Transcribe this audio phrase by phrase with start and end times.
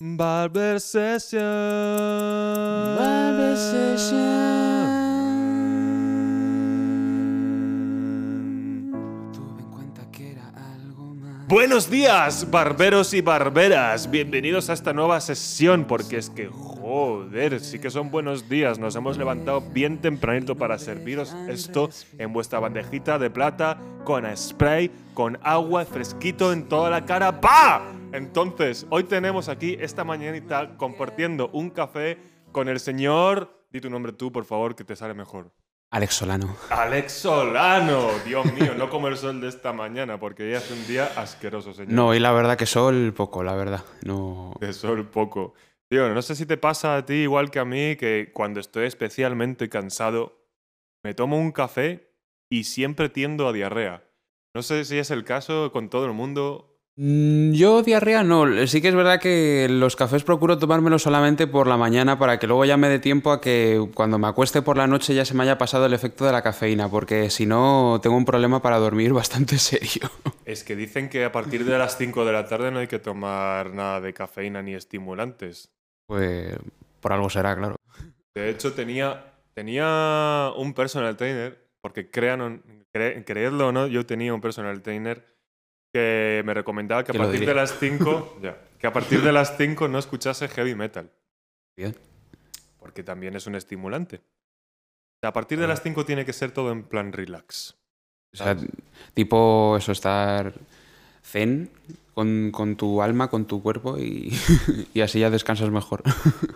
[0.00, 1.42] Barber Session.
[2.96, 4.18] Barber Session.
[9.32, 11.48] Tuve en cuenta que era algo más.
[11.48, 14.08] Buenos días, barberos y barberas.
[14.08, 18.78] Bienvenidos a esta nueva sesión, porque es que, joder, sí que son buenos días.
[18.78, 24.92] Nos hemos levantado bien tempranito para serviros esto en vuestra bandejita de plata, con spray,
[25.12, 27.40] con agua, fresquito en toda la cara.
[27.40, 27.97] ¡Pa!
[28.12, 32.18] Entonces, hoy tenemos aquí esta mañanita compartiendo un café
[32.52, 33.66] con el señor.
[33.70, 35.52] Di tu nombre tú, por favor, que te sale mejor.
[35.90, 36.56] Alex Solano.
[36.70, 40.86] Alex Solano, Dios mío, no como el sol de esta mañana, porque ya hace un
[40.86, 41.92] día asqueroso, señor.
[41.92, 43.84] No, y la verdad que sol poco, la verdad.
[44.04, 44.54] No.
[44.60, 45.54] De sol poco.
[45.90, 48.86] Tío, no sé si te pasa a ti igual que a mí, que cuando estoy
[48.86, 50.46] especialmente cansado,
[51.02, 52.12] me tomo un café
[52.50, 54.04] y siempre tiendo a diarrea.
[54.54, 56.67] No sé si es el caso con todo el mundo.
[57.00, 61.68] Mm, Yo diarrea no, sí que es verdad que los cafés procuro tomármelos solamente por
[61.68, 64.76] la mañana para que luego ya me dé tiempo a que cuando me acueste por
[64.76, 68.00] la noche ya se me haya pasado el efecto de la cafeína, porque si no
[68.02, 70.10] tengo un problema para dormir bastante serio.
[70.44, 72.98] Es que dicen que a partir de las 5 de la tarde no hay que
[72.98, 75.70] tomar nada de cafeína ni estimulantes.
[76.08, 76.56] Pues
[77.00, 77.76] por algo será, claro.
[78.34, 84.34] De hecho, tenía, tenía un personal trainer, porque crean, cre- creedlo o no, yo tenía
[84.34, 85.37] un personal trainer
[85.98, 89.22] que me recomendaba que a ¿Quién lo partir de las 5, ya, que a partir
[89.22, 91.10] de las 5 no escuchase heavy metal,
[91.76, 91.94] Bien.
[92.78, 94.20] porque también es un estimulante.
[95.22, 95.68] A partir de Ah.
[95.68, 97.74] las 5 tiene que ser todo en plan relax.
[98.32, 98.56] O sea,
[99.14, 100.52] tipo eso, estar
[101.24, 101.70] zen
[102.18, 104.32] con, con tu alma, con tu cuerpo y,
[104.92, 106.02] y así ya descansas mejor.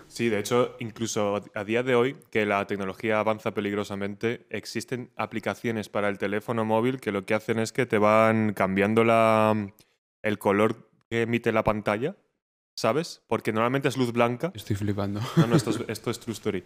[0.09, 5.89] Sí, de hecho, incluso a día de hoy, que la tecnología avanza peligrosamente, existen aplicaciones
[5.89, 9.73] para el teléfono móvil que lo que hacen es que te van cambiando la,
[10.23, 12.17] el color que emite la pantalla,
[12.75, 13.23] ¿sabes?
[13.27, 14.53] Porque normalmente es luz blanca.
[14.55, 15.21] Estoy flipando.
[15.37, 16.63] No, no, esto es, esto es true story.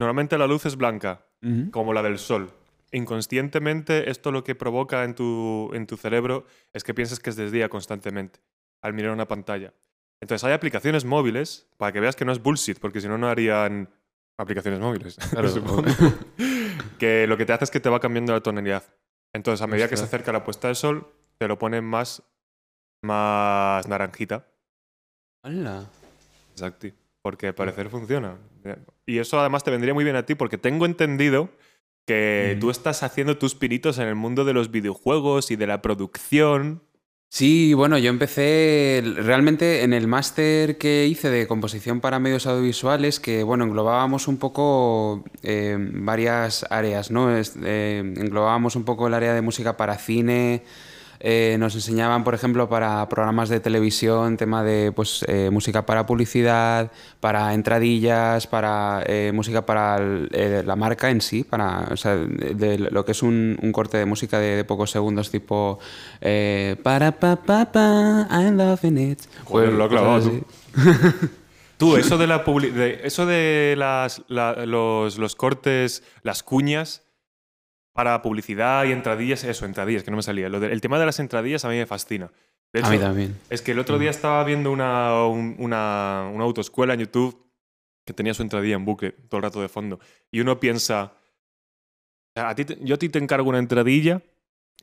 [0.00, 1.26] Normalmente la luz es blanca,
[1.70, 2.50] como la del sol.
[2.92, 7.36] Inconscientemente, esto lo que provoca en tu, en tu cerebro es que pienses que es
[7.36, 8.40] de día constantemente
[8.80, 9.74] al mirar una pantalla.
[10.20, 13.28] Entonces hay aplicaciones móviles para que veas que no es bullshit, porque si no, no
[13.28, 13.90] harían
[14.38, 15.16] aplicaciones móviles.
[15.30, 15.48] Claro.
[15.48, 15.84] supongo.
[16.98, 18.84] que lo que te hace es que te va cambiando la tonalidad.
[19.32, 22.22] Entonces, a medida que se acerca la puesta del sol, te lo pone más,
[23.02, 24.46] más naranjita.
[25.42, 25.90] ¡Hala!
[26.52, 26.88] Exacto.
[27.20, 28.38] Porque al parecer funciona.
[29.04, 31.50] Y eso además te vendría muy bien a ti porque tengo entendido
[32.06, 35.82] que tú estás haciendo tus pinitos en el mundo de los videojuegos y de la
[35.82, 36.82] producción.
[37.28, 43.18] Sí, bueno, yo empecé realmente en el máster que hice de composición para medios audiovisuales,
[43.20, 47.36] que bueno, englobábamos un poco eh, varias áreas, ¿no?
[47.36, 50.62] Es- eh, englobábamos un poco el área de música para cine,
[51.20, 56.06] eh, nos enseñaban, por ejemplo, para programas de televisión, tema de pues, eh, música para
[56.06, 56.90] publicidad,
[57.20, 62.54] para entradillas, para eh, música para el- la marca en sí, para o sea, de,
[62.54, 65.78] de lo que es un, un corte de música de, de pocos segundos, tipo
[66.82, 69.20] para pa pa pa, I'm loving it.
[69.44, 70.30] Joder, lo ha clavado
[71.78, 71.96] tú.
[71.96, 77.02] eso de, la publi- de- eso de las, la- los, los cortes, las cuñas
[77.96, 80.48] para publicidad y entradillas, eso, entradillas, que no me salía.
[80.48, 82.30] Lo de- el tema de las entradillas a mí me fascina.
[82.72, 83.36] De A mí también.
[83.50, 87.44] Es que el otro día estaba viendo una, un- una, una autoescuela en YouTube
[88.04, 89.98] que tenía su entradilla en bucle todo el rato de fondo.
[90.30, 91.14] Y uno piensa,
[92.36, 94.20] a ti te- yo a ti te encargo una entradilla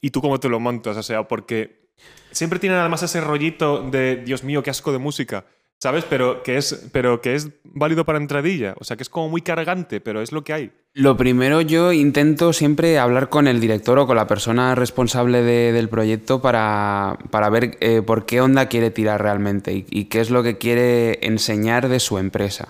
[0.01, 0.97] y tú cómo te lo montas.
[0.97, 1.89] O sea, porque
[2.31, 5.45] siempre tienen además ese rollito de, Dios mío, qué asco de música.
[5.83, 6.05] ¿Sabes?
[6.09, 8.73] Pero que, es, pero que es válido para entradilla.
[8.79, 10.71] O sea, que es como muy cargante, pero es lo que hay.
[10.93, 15.73] Lo primero, yo intento siempre hablar con el director o con la persona responsable de-
[15.73, 20.21] del proyecto para, para ver eh, por qué onda quiere tirar realmente y, y qué
[20.21, 22.69] es lo que quiere enseñar de su empresa.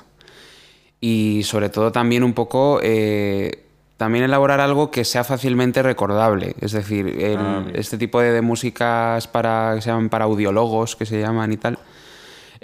[1.00, 3.60] Y sobre todo también un poco eh,
[3.98, 6.56] también elaborar algo que sea fácilmente recordable.
[6.62, 10.96] Es decir, el- Ah, este tipo de, de músicas para, que se llaman para audiólogos,
[10.96, 11.78] que se llaman y tal.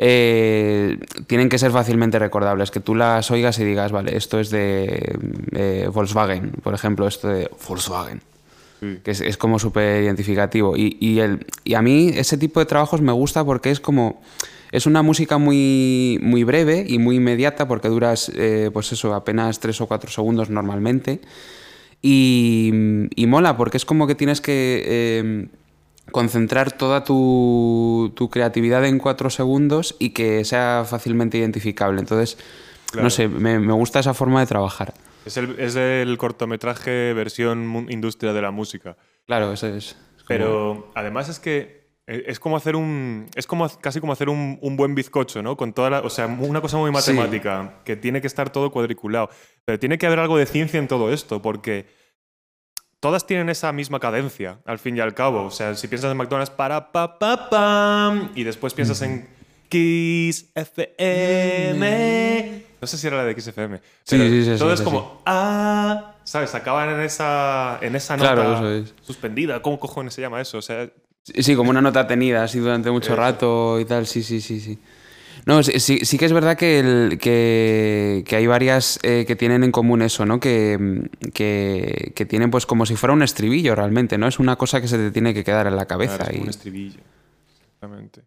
[0.01, 0.98] Eh,
[1.28, 5.19] tienen que ser fácilmente recordables, que tú las oigas y digas, vale, esto es de
[5.51, 8.22] eh, Volkswagen, por ejemplo, esto de Volkswagen,
[9.04, 10.78] que es, es como súper identificativo.
[10.78, 14.22] Y, y, el, y a mí ese tipo de trabajos me gusta porque es como,
[14.72, 19.60] es una música muy, muy breve y muy inmediata porque duras, eh, pues eso, apenas
[19.60, 21.19] tres o cuatro segundos normalmente.
[22.02, 22.72] Y,
[23.18, 24.84] y mola porque es como que tienes que...
[24.86, 25.48] eh,
[26.11, 32.00] concentrar toda tu, tu creatividad en cuatro segundos y que sea fácilmente identificable.
[32.00, 32.38] Entonces,
[32.91, 33.03] Claro.
[33.03, 34.94] no sé, me, me gusta esa forma de trabajar.
[35.25, 38.97] Es el, es el cortometraje versión industria de la música.
[39.27, 39.75] Claro, eso es.
[39.85, 41.79] es como- Pero además es que
[42.11, 43.27] E- Es como hacer un.
[43.35, 45.56] Es como casi como hacer un, un buen bizcocho, ¿no?
[45.56, 46.00] Con toda la.
[46.00, 47.13] O sea, una cosa muy Sí.
[47.13, 47.81] matemática.
[47.85, 49.29] Que tiene que estar todo cuadriculado.
[49.63, 51.85] Pero tiene que haber algo de ciencia en todo esto, porque
[53.00, 55.44] todas tienen esa misma cadencia, al fin y al cabo.
[55.46, 58.31] O sea, si piensas en McDonald's, para pa pa pam.
[58.36, 59.28] Y después piensas en
[59.69, 62.63] Kiss FM.
[62.81, 63.78] No sé si era la de Kiss FM.
[63.78, 63.84] Sí,
[64.18, 65.22] pero sí, sí, todo sí, es sí, como.
[65.25, 66.16] Ah.
[66.24, 66.54] ¿Sabes?
[66.56, 68.94] Acaban en esa, en esa nota Claro, eso es.
[69.02, 69.62] suspendida.
[69.62, 70.60] ¿Cómo cojones se llama eso?
[70.60, 70.90] O sea,
[71.24, 74.80] Sí, como una nota tenida así durante mucho rato y tal, sí, sí, sí, sí.
[75.45, 79.36] No, sí, sí, sí que es verdad que, el- que, que hay varias eh, que
[79.36, 80.39] tienen en común eso, ¿no?
[80.39, 84.27] Que, que, que tienen pues como si fuera un estribillo realmente, ¿no?
[84.27, 86.18] Es una cosa que se te tiene que quedar en la cabeza.
[86.18, 86.44] Claro, es como y...
[86.44, 87.00] un estribillo.
[87.65, 88.21] Exactamente.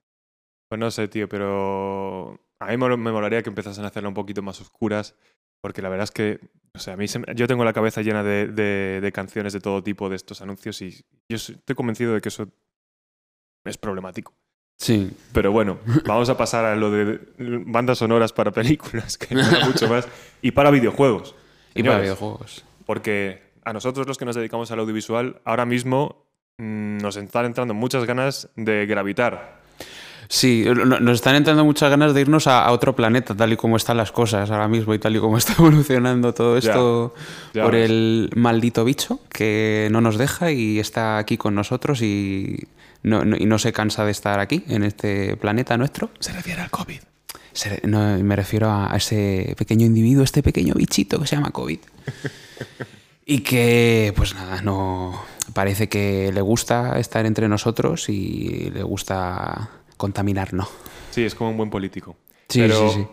[0.69, 4.41] Pues no sé, tío, pero a mí me, molaría que empezasen a hacerla un poquito
[4.43, 5.15] más oscuras,
[5.61, 6.41] porque la verdad es que,
[6.75, 9.53] o sea, a mí se me- yo tengo la cabeza llena de, de- de canciones
[9.53, 10.91] de todo tipo de estos anuncios y
[11.29, 12.49] yo estoy convencido de que eso
[13.65, 14.35] es problemático.
[14.83, 19.61] Sí, Pero bueno, vamos a pasar a lo de bandas sonoras para películas, que mola
[19.67, 20.09] mucho más,
[20.43, 21.37] y para videojuegos.
[21.75, 22.65] y para videojuegos.
[22.85, 26.27] Porque a nosotros los que nos dedicamos al audiovisual, ahora mismo
[26.59, 29.63] mm, nos están entrando muchas ganas de gravitar.
[30.29, 33.57] Sí, no- nos están entrando muchas ganas de irnos a, a otro planeta, tal y
[33.57, 37.15] como están las cosas ahora mismo y tal y como está evolucionando todo Ya, esto
[37.55, 37.89] ya por ves.
[37.89, 42.67] el maldito bicho que no nos deja y está aquí con nosotros y
[43.03, 46.11] no, no- y no se cansa de estar aquí, en este planeta nuestro.
[46.21, 47.01] Se refiere al COVID.
[47.53, 51.51] Se- no, me refiero a, a ese pequeño individuo, este pequeño bichito que se llama
[51.51, 51.79] COVID.
[53.27, 55.23] y que, pues nada, no
[55.55, 60.69] parece que le gusta estar entre nosotros y le gusta contaminarnos.
[61.11, 62.17] Sí, es como un buen político.
[62.49, 63.07] Sí, Pero sí, sí.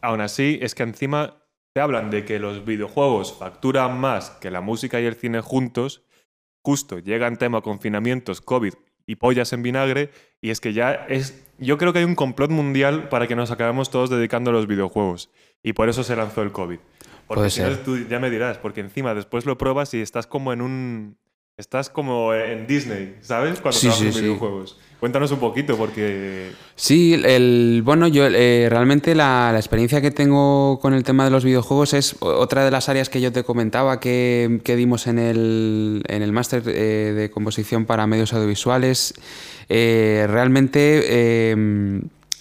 [0.00, 1.38] aún así, es que encima
[1.74, 6.02] te hablan de que los videojuegos facturan más que la música y el cine juntos.
[6.64, 8.74] Justo llegan tema confinamientos, COVID
[9.06, 10.10] y pollas en vinagre.
[10.40, 11.44] Y es que ya es.
[11.58, 14.66] Yo creo que hay un complot mundial para que nos acabemos todos dedicando a los
[14.66, 15.30] videojuegos.
[15.62, 16.78] Y por eso se lanzó el COVID.
[17.26, 17.84] Porque Puede si no, ser.
[17.84, 21.16] tú ya me dirás, porque encima después lo pruebas y estás como en un.
[21.58, 23.60] Estás como en Disney, ¿sabes?
[23.60, 24.20] Cuando Sí, trabajas sí, en sí.
[24.22, 24.78] videojuegos.
[24.98, 26.50] Cuéntanos un poquito, porque.
[26.76, 31.30] Sí, el, bueno, yo eh, realmente la, la experiencia que tengo con el tema de
[31.30, 35.18] los videojuegos es otra de las áreas que yo te comentaba que, que dimos en
[35.18, 39.12] el, en el máster eh, de composición para medios audiovisuales.
[39.68, 42.00] Eh, realmente, eh,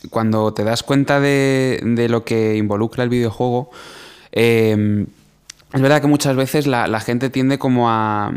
[0.10, 3.72] cuando te das cuenta de, de lo que involucra el videojuego,
[4.32, 5.06] eh,
[5.74, 8.32] es verdad que muchas veces la, gente tiende como a,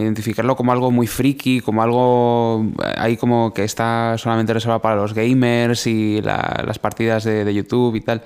[0.00, 4.96] identificarlo como algo muy friki, como algo eh, ahí como que está solamente reservado para
[4.96, 8.22] los gamers y la- las partidas de, de YouTube y tal.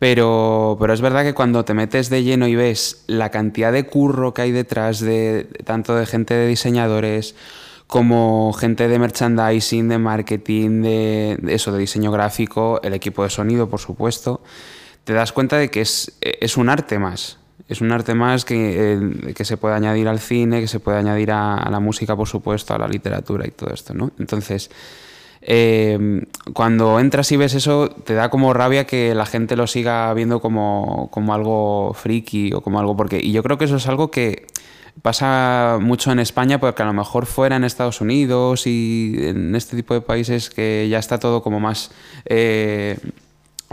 [0.00, 3.86] Pero, pero es verdad que cuando te metes de lleno y ves la cantidad de
[3.86, 7.36] curro que hay detrás de tanto de gente de diseñadores
[7.86, 13.30] como gente de merchandising, de marketing, de, de eso, de diseño gráfico, el equipo de
[13.30, 14.42] sonido, por supuesto,
[15.04, 17.38] te das cuenta de que es, es un arte más.
[17.74, 20.98] Es un arte más que, eh, que se puede añadir al cine, que se puede
[20.98, 24.12] añadir a, la música, por supuesto, a la literatura y todo esto, ¿no?
[24.20, 24.70] Entonces,
[25.42, 30.14] eh, cuando entras y ves eso, te da como rabia que la gente lo siga
[30.14, 33.18] viendo como, como algo friki o como algo porque...
[33.20, 34.46] Y yo creo que eso es algo que
[35.02, 39.74] pasa mucho en España porque a lo mejor fuera en Estados Unidos y en este
[39.74, 41.90] tipo de países que ya está todo como más...
[42.24, 42.98] eh,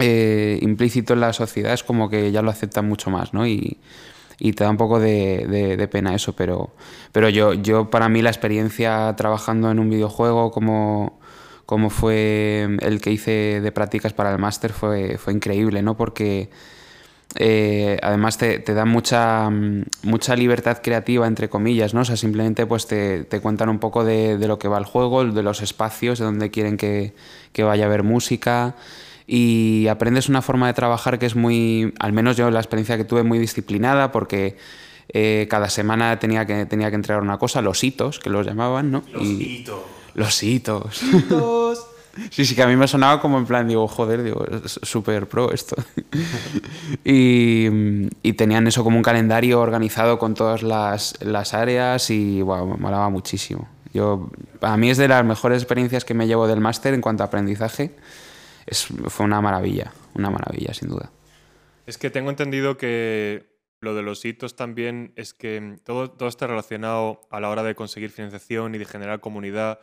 [0.02, 3.48] eh, implícito en la sociedad es como que ya lo aceptan mucho más, ¿no?
[3.48, 3.78] Y,
[4.40, 6.72] te da un poco de, pena eso, pero,
[7.12, 11.20] pero yo, yo para mí la experiencia trabajando en un videojuego como,
[11.68, 15.96] como fue el que hice de prácticas para el máster fue, fue increíble, ¿no?
[15.96, 16.50] Porque
[17.36, 19.50] eh, además te, te da mucha,
[20.04, 22.02] mucha libertad creativa, entre comillas, ¿no?
[22.02, 24.86] O sea, simplemente pues te, te cuentan un poco de, de lo que va el
[24.86, 27.14] juego, de los espacios, de donde quieren que,
[27.54, 28.76] que vaya a haber música
[29.28, 33.04] y aprendes una forma de trabajar que es muy, al menos yo la experiencia que
[33.06, 34.58] tuve, muy disciplinada porque
[35.10, 38.92] eh, cada semana tenía que, tenía que entregar una cosa, los hitos, que los llamaban,
[38.92, 39.04] ¿no?
[39.20, 39.64] Y-
[40.14, 41.02] los hitos.
[42.30, 45.30] Sí, sí, que a mí me sonaba como en plan, digo, joder, digo, es súper
[45.30, 45.78] pro esto.
[47.06, 47.68] y,
[48.22, 52.78] y tenían eso como un calendario organizado con todas las, las áreas y, wow, me
[52.78, 53.68] molaba muchísimo.
[53.94, 57.24] Yo, para mí es de las mejores experiencias que me llevo del máster en cuanto
[57.24, 57.92] a aprendizaje.
[58.72, 61.12] Es, fue una maravilla, una maravilla, sin duda.
[61.86, 66.48] Es que tengo entendido que lo de los hitos también es que todo, todo está
[66.48, 69.80] relacionado a la hora de conseguir financiación y de generar comunidad.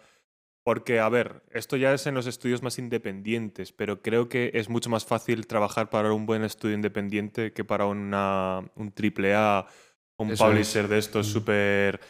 [0.65, 4.69] Porque, a ver, esto ya es en los estudios más independientes, pero creo que es
[4.69, 9.67] mucho más fácil trabajar para un buen estudio independiente que para una, un triple A,
[10.17, 10.51] un Eso es.
[10.51, 12.01] publisher de estos súper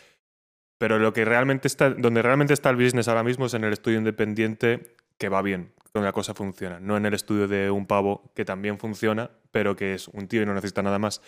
[0.78, 3.72] Pero lo que realmente está, donde realmente está el business ahora mismo es en el
[3.72, 6.80] estudio independiente que va bien, donde la cosa funciona.
[6.80, 10.42] No en el estudio de un pavo que también funciona, pero que es un tío
[10.42, 11.22] y no necesita nada más.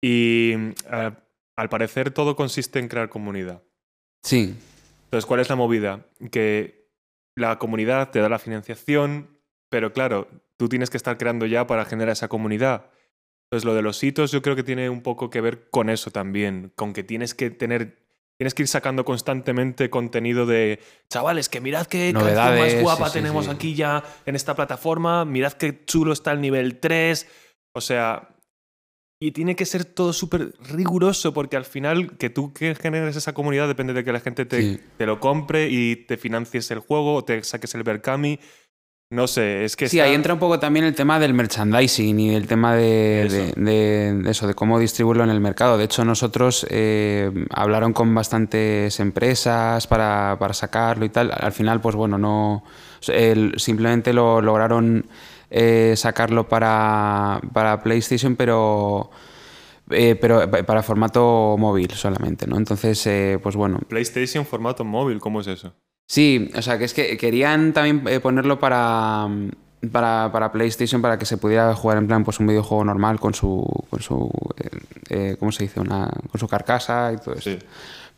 [0.00, 0.54] Y
[0.90, 1.12] eh,
[1.56, 3.62] al parecer todo consiste en crear comunidad.
[4.22, 4.56] Sí.
[5.04, 6.06] Entonces, ¿cuál es la movida?
[6.30, 6.90] Que
[7.34, 9.38] la comunidad te da la financiación,
[9.70, 12.90] pero claro, tú tienes que estar creando ya para generar esa comunidad.
[13.44, 16.10] Entonces, lo de los hitos yo creo que tiene un poco que ver con eso
[16.10, 18.05] también, con que tienes que tener
[18.38, 20.78] Tienes que ir sacando constantemente contenido de
[21.08, 23.50] chavales, que mirad qué canción Novedades, más guapa sí, sí, tenemos sí.
[23.50, 27.26] aquí ya en esta plataforma, mirad qué chulo está el nivel 3.
[27.74, 28.36] O sea,
[29.18, 33.32] y tiene que ser todo súper riguroso porque al final que tú que generes esa
[33.32, 37.14] comunidad depende de que la gente te, te lo compre y te financies el juego
[37.14, 38.38] o te saques el Berkami.
[39.08, 42.18] No sé, es que Sí, está- ahí entra un poco también el tema del merchandising
[42.18, 43.36] y el tema de Eso.
[43.36, 45.78] de- de- de eso, de cómo distribuirlo en el mercado.
[45.78, 51.30] De hecho, nosotros eh, hablaron con bastantes empresas para, para sacarlo y tal.
[51.32, 52.64] Al final, pues bueno, no
[53.56, 55.06] simplemente lo lograron
[55.50, 59.10] eh, sacarlo para, para PlayStation, pero
[59.90, 62.56] eh, pero pa- para formato móvil solamente, ¿no?
[62.56, 65.72] Entonces, eh, pues bueno, PlayStation formato móvil, ¿cómo es eso?
[66.06, 69.50] Sí, o sea, que es que querían también eh, ponerlo para, mm,
[69.90, 73.34] para, para PlayStation para que se pudiera jugar en plan pues un videojuego normal con
[73.34, 74.68] su, con su eh,
[75.10, 75.80] eh, ¿cómo se dice?
[75.80, 77.50] Una, con su carcasa y todo eso.
[77.50, 77.58] Sí.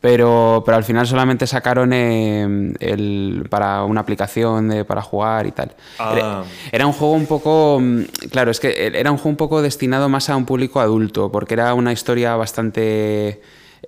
[0.00, 5.50] Pero, pero al final solamente sacaron eh, el, para una aplicación de- para jugar y
[5.50, 5.72] tal.
[5.98, 6.12] Ah.
[6.14, 7.80] Era, era un juego un poco.
[7.80, 11.32] mm, Claro, es que era un juego un poco destinado más a un público adulto,
[11.32, 13.40] porque era una historia bastante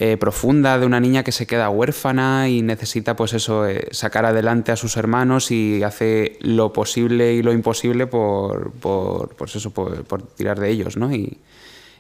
[0.02, 4.24] eh, profunda de una niña que se queda huérfana y necesita, pues eso, eh, sacar
[4.24, 9.72] adelante a sus hermanos y hace lo posible y lo imposible por, por, pues eso,
[9.72, 11.14] por, por tirar de ellos, ¿no?
[11.14, 11.36] Y,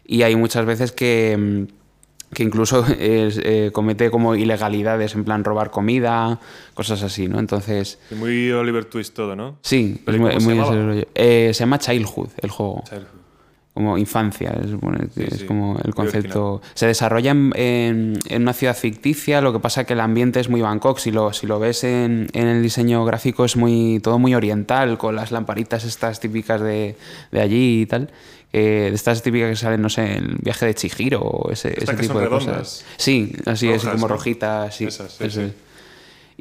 [0.06, 1.36] y hay muchas veces que.
[1.38, 1.80] mm,
[2.32, 6.40] que incluso eh, comete como ilegalidades, en plan robar comida,
[6.72, 7.38] cosas así, ¿no?
[7.38, 9.58] Entonces, Muy Oliver Twist todo, ¿no?
[9.60, 13.19] sí, ¿Pero es muy, se muy ese se llama Childhood el juego, Childhood.
[13.74, 16.60] Como infancia, es, bueno, Sí, es sí, como el concepto.
[16.74, 20.48] Se desarrolla en, en- en una ciudad ficticia, lo que pasa que el ambiente es
[20.48, 24.18] muy Bangkok, si lo, si lo ves en, en el diseño gráfico es muy todo
[24.18, 26.96] muy oriental, con las lamparitas estas típicas de,
[27.30, 28.10] de allí y tal.
[28.52, 31.94] eh, de estas típicas que salen, no sé, el viaje de Chihiro o ese, ese
[31.94, 32.58] tipo de redondas.
[32.58, 32.84] cosas.
[32.96, 34.14] Sí, así es, Rojas, como ¿no?
[34.14, 34.84] rojitas, sí.
[34.86, 35.52] Esas, sí, eso sí.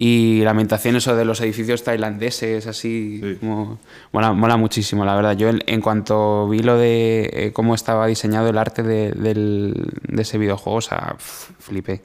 [0.02, 3.36] Y la ambientación eso de los edificios tailandeses, así, Sí.
[3.42, 3.80] como,
[4.14, 5.36] mola, mola muchísimo, la verdad.
[5.36, 9.92] Yo en, en cuanto vi lo de eh, cómo estaba diseñado el arte de, del-
[10.08, 12.02] de ese videojuego, o sea, flipé.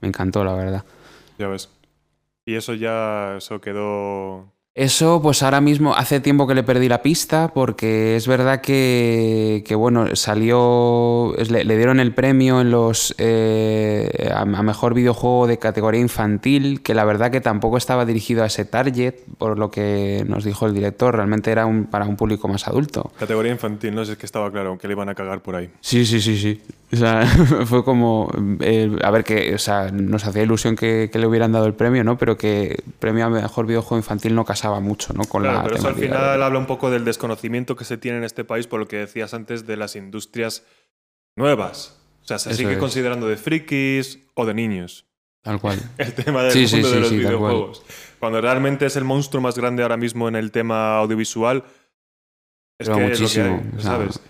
[0.00, 0.84] Me encantó, la verdad.
[1.36, 1.68] Ya ves.
[2.46, 4.52] Y eso ya, eso quedó...
[4.76, 9.64] Eso, pues ahora mismo hace tiempo que le perdí la pista porque es verdad que,
[9.66, 15.48] que, bueno, salió, le, le dieron el premio en los eh, a, a mejor videojuego
[15.48, 19.72] de categoría infantil, que la verdad que tampoco estaba dirigido a ese target, por lo
[19.72, 23.10] que nos dijo el director, realmente era un, para un público más adulto.
[23.18, 25.68] Categoría infantil, no sé, es que estaba claro que le iban a cagar por ahí.
[25.80, 26.62] Sí, sí, sí, sí.
[26.92, 27.26] O sea,
[27.66, 31.52] fue como, eh, a ver, que o sea, nos hacía ilusión que, que le hubieran
[31.52, 32.18] dado el premio, ¿no?
[32.18, 35.24] Pero que premio a mejor videojuego infantil no casaba mucho, ¿no?
[35.24, 37.96] Con Claro, la pero eso al final de- habla un poco del desconocimiento que se
[37.96, 40.64] tiene en este país por lo que decías antes de las industrias
[41.36, 41.98] nuevas.
[42.22, 42.78] O sea, se Eso sigue es.
[42.78, 45.06] considerando de frikis o de niños
[45.42, 45.78] Tal cual.
[45.98, 47.82] el tema del Sí, sí, mundo de los sí, videojuegos.
[48.18, 51.64] Cuando realmente es el monstruo más grande ahora mismo en el tema audiovisual.
[52.78, 54.20] Es Pero que muchísimo, es lo que hay, o sea, ¿sabes?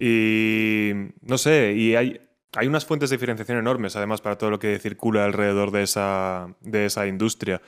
[0.00, 2.20] Y no sé, y hay,
[2.56, 6.48] hay unas fuentes de diferenciación enormes, además, para todo lo que circula alrededor de esa,
[6.60, 7.60] de esa industria.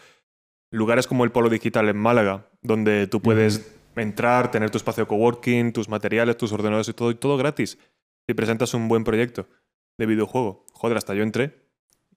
[0.72, 5.72] Lugares como el Polo Digital en Málaga, donde tú puedes entrar, tener tu espacio coworking,
[5.72, 7.78] tus materiales, tus ordenadores y todo, y todo gratis.
[8.26, 9.46] Si presentas un buen proyecto
[9.98, 10.64] de videojuego.
[10.72, 11.58] Joder, hasta yo entré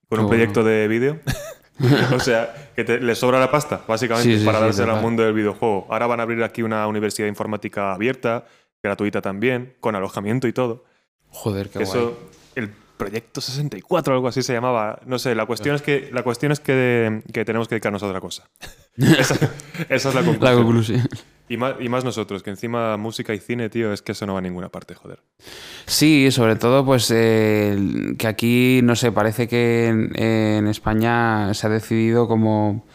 [0.10, 1.20] con un proyecto de vídeo.
[2.16, 5.24] o sea, que te- le sobra la pasta, básicamente, Sí, para sí, dársela al mundo
[5.24, 5.88] del videojuego.
[5.90, 8.46] Ahora van a abrir aquí una universidad de informática abierta,
[8.82, 10.86] gratuita también, con alojamiento y todo.
[11.30, 12.16] Joder, qué Eso, guay.
[12.56, 15.00] el proyecto 64 o algo así se llamaba.
[15.06, 18.08] No sé, la cuestión es que, la cuestión es que, que tenemos que dedicarnos a
[18.08, 18.50] otra cosa.
[18.98, 19.36] esa,
[19.90, 20.42] esa es la conclusión.
[20.42, 21.10] La conclusión.
[21.48, 24.34] Y, más, y más nosotros, que encima música y cine, tío, es que eso no
[24.34, 25.20] va a ninguna parte, joder.
[25.86, 27.78] Sí, sobre todo, pues eh,
[28.18, 32.88] que aquí, no sé, parece que en, en España se ha decidido como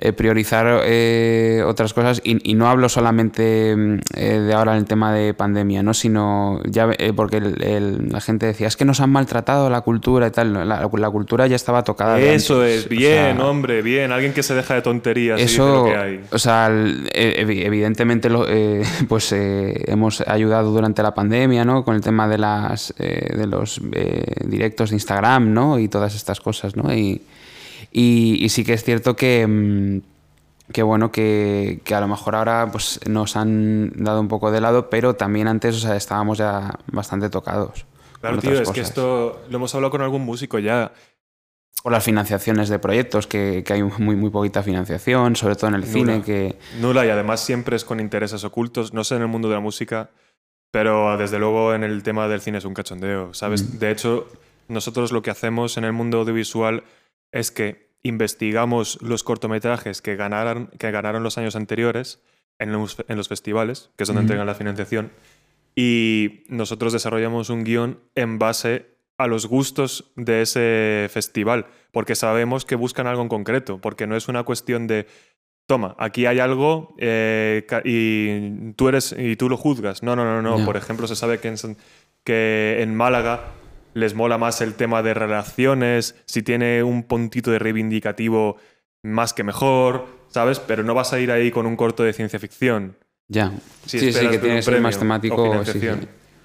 [0.00, 4.84] eh, priorizar eh, otras cosas y, no hablo solamente mm, eh, de ahora en el
[4.84, 5.92] tema de pandemia, ¿no?
[5.92, 10.68] sino ya porque la gente decía, es que nos han maltratado la cultura y tal,
[10.68, 12.20] la, cultura ya estaba tocada.
[12.20, 15.40] Eso es, bien, hombre, bien, alguien que se deja de tonterías.
[15.40, 16.20] Eso, y que hay.
[16.30, 16.70] o sea,
[17.12, 18.46] evidentemente lo,
[19.08, 21.84] pues hemos ayudado durante la pandemia, ¿no?
[21.84, 23.80] Con el tema de las de los
[24.44, 25.80] directos de Instagram, ¿no?
[25.80, 26.94] Y todas estas cosas, ¿no?
[26.94, 27.20] Y,
[27.90, 33.00] y, sí que es cierto que, mm, que bueno, que, a lo mejor ahora pues,
[33.08, 37.30] nos han dado un poco de lado, pero también antes o sea, estábamos ya bastante
[37.30, 37.86] tocados.
[38.20, 40.92] Claro, tío, es que esto lo hemos hablado con algún músico ya.
[41.84, 45.74] O las financiaciones de proyectos, que, que, hay muy, muy poquita financiación, sobre todo en
[45.74, 46.22] el cine.
[46.22, 49.54] que Nula, y además siempre es con intereses ocultos, no sé en el mundo de
[49.54, 50.10] la música,
[50.72, 53.62] pero desde luego en el tema del cine es un cachondeo, ¿sabes?
[53.62, 53.78] Mm.
[53.78, 54.26] De hecho,
[54.66, 56.82] nosotros lo que hacemos en el mundo audiovisual
[57.32, 62.22] es que investigamos los cortometrajes que ganaron, que ganaron los años anteriores
[62.58, 65.12] en los, en los festivales, que es donde entregan la financiación,
[65.74, 72.64] y nosotros desarrollamos un guion en base a los gustos de ese festival, porque sabemos
[72.64, 75.06] que buscan algo en concreto, porque no es una cuestión de,
[75.66, 80.02] toma, aquí hay algo eh, y tú eres y tú lo juzgas.
[80.02, 80.64] No, no, no, no.
[80.64, 81.54] Por ejemplo, se sabe que
[82.24, 83.40] que en Málaga
[83.94, 88.56] les mola más el tema de relaciones, si tiene un puntito de reivindicativo
[89.02, 90.60] más que mejor, ¿sabes?
[90.60, 92.96] Pero no vas a ir ahí con un corto de ciencia ficción.
[93.28, 93.52] Ya.
[93.86, 95.62] sí, sí, que tiene que más temático.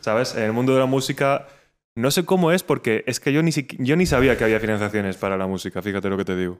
[0.01, 0.35] ¿Sabes?
[0.35, 1.47] En el mundo de la música,
[1.95, 5.15] no sé cómo es porque es que yo ni, yo ni sabía que había financiaciones
[5.15, 6.59] para la música, fíjate lo que te digo.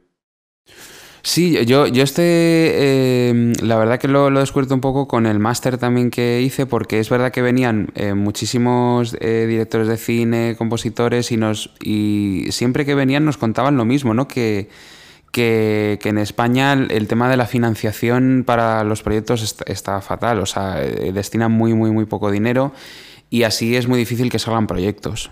[1.26, 5.26] Sí, yo, yo este, em, la verdad que lo, lo, he descubierto un poco con
[5.26, 9.96] el máster también que hice, porque es verdad que venían eh, muchísimos eh, directores de
[9.96, 14.28] cine, compositores, y, nos, y siempre que venían nos contaban lo mismo, ¿no?
[14.28, 14.68] Que,
[15.32, 20.84] que, en España el, tema de la financiación para los proyectos está, fatal, o sea,
[20.84, 22.74] eh, destinan muy, muy, muy poco dinero
[23.30, 25.32] y así es muy difícil que salgan proyectos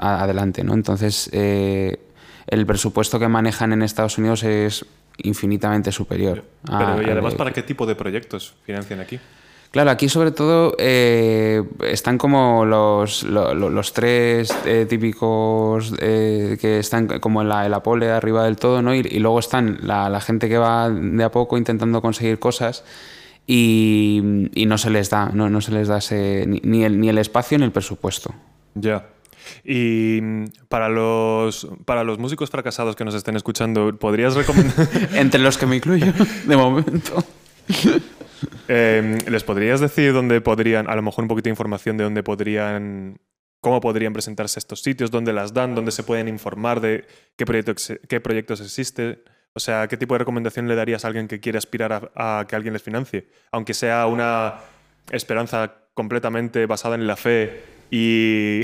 [0.00, 0.72] adelante, ¿no?
[0.72, 4.86] Entonces, el presupuesto que manejan en Estados Unidos es
[5.18, 6.44] infinitamente superior.
[6.64, 9.18] Pero, ¿y además para qué tipo de proyectos financian aquí?
[9.70, 17.20] Claro, aquí sobre todo eh, están como los, los, tres eh, típicos eh, que están
[17.20, 18.94] como en la, pole arriba del todo, ¿no?
[18.94, 22.84] Y, luego están la, gente que va de a poco intentando conseguir cosas
[23.46, 27.18] y, no se les da, no, no se les da ese, ni, el, ni el
[27.18, 28.34] espacio ni el presupuesto.
[28.74, 29.08] Ya.
[29.64, 30.20] Y
[30.68, 34.88] para los, para los músicos fracasados que nos estén escuchando, ¿podrías recomendar...?
[35.14, 36.12] Entre los que me incluyo,
[36.46, 37.24] de momento.
[38.68, 42.22] Em, ¿Les podrías decir dónde podrían, a lo mejor un poquito de información de dónde
[42.22, 43.18] podrían,
[43.60, 47.06] cómo podrían presentarse estos sitios, dónde las dan, dónde se pueden informar de
[47.36, 49.20] qué, proyectos, qué proyectos existen?
[49.54, 52.56] O sea, ¿qué tipo de recomendación le darías a alguien que quiere aspirar a que
[52.56, 53.28] alguien les financie?
[53.52, 54.56] Aunque sea una
[55.10, 58.62] esperanza completamente basada en la fe y,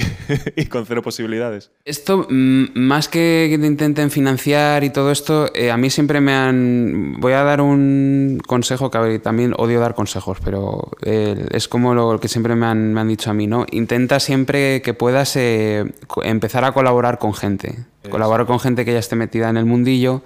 [0.69, 1.71] con cero posibilidades.
[1.85, 6.35] Esto, mm, más que te intenten financiar y todo esto, eh, a mí siempre me
[6.35, 7.21] han...
[7.21, 12.19] Voy a dar un consejo que también odio dar consejos, pero eh, es como lo
[12.21, 13.67] que siempre me han, dicho a mí, ¿no?
[13.71, 15.85] Intenta siempre que puedas eh,
[16.23, 17.85] empezar a colaborar con gente.
[18.11, 20.23] Colaborar con gente que ya esté metida en el mundillo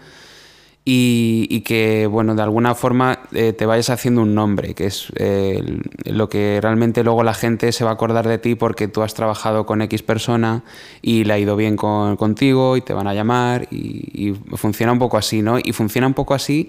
[0.88, 5.60] y, que, bueno, de alguna forma eh, te vayas haciendo un nombre, que es eh,
[6.04, 9.12] lo que realmente luego la gente se va a acordar de ti porque tú has
[9.12, 10.62] trabajado con X persona
[11.02, 15.00] y le ha ido bien con, contigo y te van a llamar y, funciona un
[15.00, 15.58] poco así, ¿no?
[15.58, 16.68] Y funciona un poco así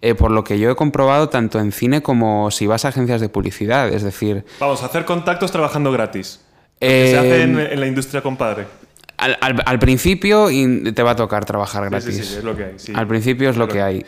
[0.00, 3.20] eh, por lo que yo he comprobado tanto en cine como si vas a agencias
[3.20, 4.46] de publicidad, es decir...
[4.60, 6.40] Vamos, a hacer contactos trabajando gratis.
[6.80, 8.64] que se hace en, en la industria, compadre.
[9.22, 12.16] Al, principio te va a tocar trabajar gratis.
[12.16, 12.76] Sí, sí, es lo que hay.
[12.92, 14.04] Al principio es lo que hay.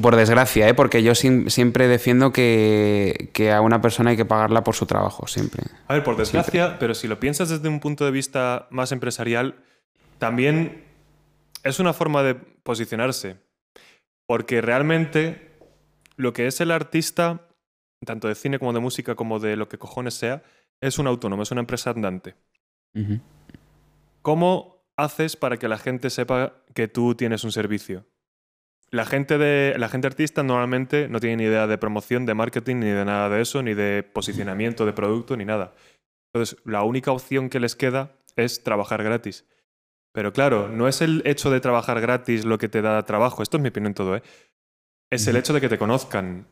[0.00, 0.74] Por desgracia, ¿eh?
[0.74, 5.62] porque yo siempre defiendo que, a una persona hay que pagarla por su trabajo, siempre.
[5.86, 9.54] A ver, por desgracia, pero si lo piensas desde un punto de vista más empresarial,
[10.18, 10.84] también
[11.62, 13.36] es una forma de posicionarse.
[14.26, 15.52] Porque realmente
[16.16, 17.46] lo que es el artista,
[18.04, 20.42] tanto de cine como de música, como de lo que cojones sea,
[20.80, 22.34] es un autónomo, es una empresa andante.
[24.22, 28.06] ¿Cómo haces para que la gente sepa que tú tienes un servicio?
[28.90, 32.76] La gente, de, la gente artista normalmente no tiene ni idea de promoción, de marketing,
[32.76, 35.74] ni de nada de eso, ni de posicionamiento de producto, ni nada.
[36.32, 39.46] Entonces, la única opción que les queda es trabajar gratis.
[40.12, 43.56] Pero claro, no es el hecho de trabajar gratis lo que te da trabajo, esto
[43.56, 44.22] es mi opinión en todo, ¿eh?
[45.10, 46.46] Es el hecho de que te conozcan.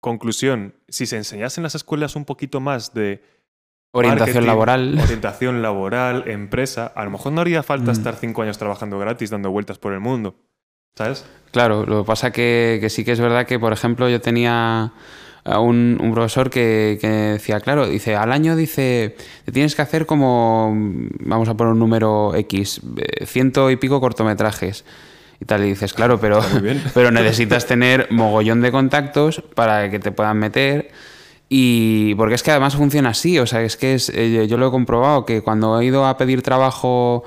[0.00, 3.22] Conclusión, si se enseñase en las escuelas un poquito más de
[3.92, 4.98] Orientación laboral.
[5.02, 6.86] Orientación laboral, empresa.
[6.94, 7.94] A lo mejor no haría falta mm.
[7.94, 10.36] estar cinco años trabajando gratis dando vueltas por el mundo.
[10.94, 11.24] ¿Sabes?
[11.52, 14.92] Claro, lo que pasa que, que sí que es verdad que, por ejemplo, yo tenía
[15.44, 19.82] a un, un profesor que, que decía, claro, dice, al año dice, te tienes que
[19.82, 20.72] hacer como,
[21.20, 24.84] vamos a poner un número X, eh, ciento y pico cortometrajes.
[25.40, 26.40] Y tal, y dices, claro, pero,
[26.94, 30.90] pero necesitas tener mogollón de contactos para que te puedan meter.
[31.52, 34.68] Y porque es que además funciona así, o sea, es que es, eh, yo lo
[34.68, 37.24] he comprobado, que cuando he ido a pedir trabajo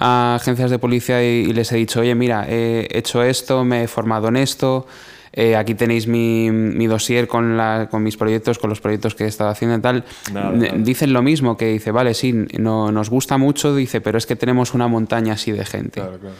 [0.00, 3.82] a agencias de policía y, y les he dicho, oye, mira, he hecho esto, me
[3.84, 4.86] he formado en esto,
[5.34, 9.24] eh, aquí tenéis mi, mi dossier con, la, con mis proyectos, con los proyectos que
[9.24, 10.78] he estado haciendo y tal, Nada, n- nada.
[10.82, 14.36] dicen lo mismo, que dice, vale, sí, no, nos gusta mucho, dice, pero es que
[14.36, 16.00] tenemos una montaña así de gente.
[16.00, 16.34] Claro, claro.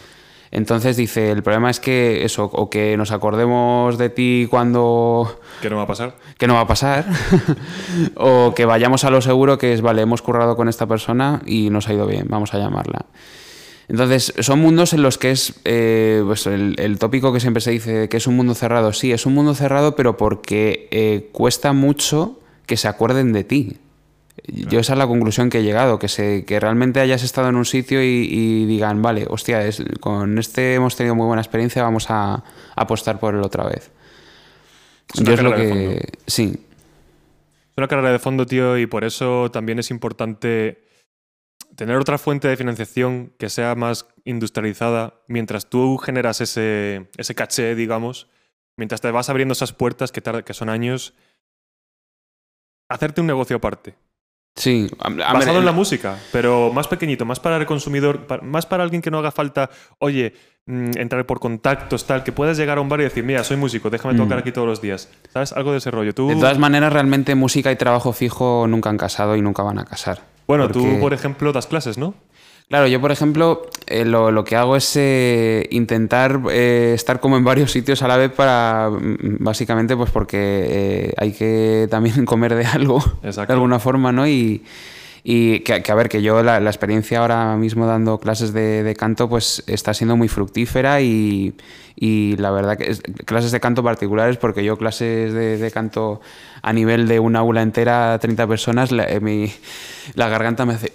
[0.51, 5.71] Entonces dice, el problema es que eso, o que nos acordemos de ti cuando ¿Qué
[5.71, 6.15] no va a pasar?
[6.39, 7.05] que no va a pasar,
[8.17, 11.71] o que vayamos a lo seguro que es, vale, hemos currado con esta persona y
[11.71, 13.07] nos ha ido bien, vamos a llamarla.
[13.89, 17.71] Entonces, son mundos en los que es eh, pues el, el tópico que siempre se
[17.71, 18.93] dice que es un mundo cerrado.
[18.93, 23.77] Sí, es un mundo cerrado, pero porque eh, cuesta mucho que se acuerden de ti.
[24.45, 27.57] Yo esa es la conclusión que he llegado, que, se, que realmente hayas estado en
[27.57, 31.83] un sitio y, y digan, vale, hostia, es- con este hemos tenido muy buena experiencia,
[31.83, 32.45] vamos a,
[32.75, 33.91] apostar por él otra vez.
[35.15, 36.01] Es Yo es lo que...
[36.27, 36.67] Sí,
[37.71, 40.85] Es una carrera de fondo, tío, y por eso también es importante
[41.75, 47.75] tener otra fuente de financiación que sea más industrializada mientras tú generas ese, ese caché,
[47.75, 48.29] digamos,
[48.77, 51.15] mientras te vas abriendo esas puertas que, tarda- que son años,
[52.89, 53.95] hacerte un negocio aparte.
[54.57, 54.87] Sí.
[54.99, 58.27] A- a ver, basado en el- la música, pero más pequeñito, más para el consumidor,
[58.43, 60.35] más para alguien que no haga falta, oye,
[60.67, 63.57] mm, entrar por contactos, tal, que puedas llegar a un bar y decir, mira, soy
[63.57, 64.19] músico, déjame Mm.
[64.19, 65.09] tocar aquí todos los días.
[65.33, 65.53] ¿Sabes?
[65.53, 66.13] Algo de ese rollo.
[66.15, 69.79] Tú, De todas maneras, realmente música y trabajo fijo nunca han casado y nunca van
[69.79, 70.23] a casar.
[70.49, 72.15] bueno, porque- tú, por ejemplo, das clases, ¿no?
[72.69, 77.37] Claro, yo por ejemplo eh, lo, lo que hago es eh, intentar eh, estar como
[77.37, 82.25] en varios sitios a la vez para, mm, básicamente pues porque eh, hay que también
[82.27, 83.53] comer de algo, Exacto.
[83.53, 84.27] de alguna forma, ¿no?
[84.27, 84.65] Y,
[85.29, 89.65] y que, a ver, que yo la, experiencia ahora mismo dando clases de, canto pues
[89.67, 91.53] está siendo muy fructífera y,
[91.97, 96.21] y la verdad que es, clases de canto particulares porque yo clases de, de canto
[96.63, 99.53] a nivel de una aula entera, 30 personas, la, eh, mi-
[100.15, 100.93] la garganta me hace...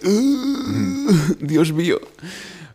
[1.41, 1.99] Dios mío.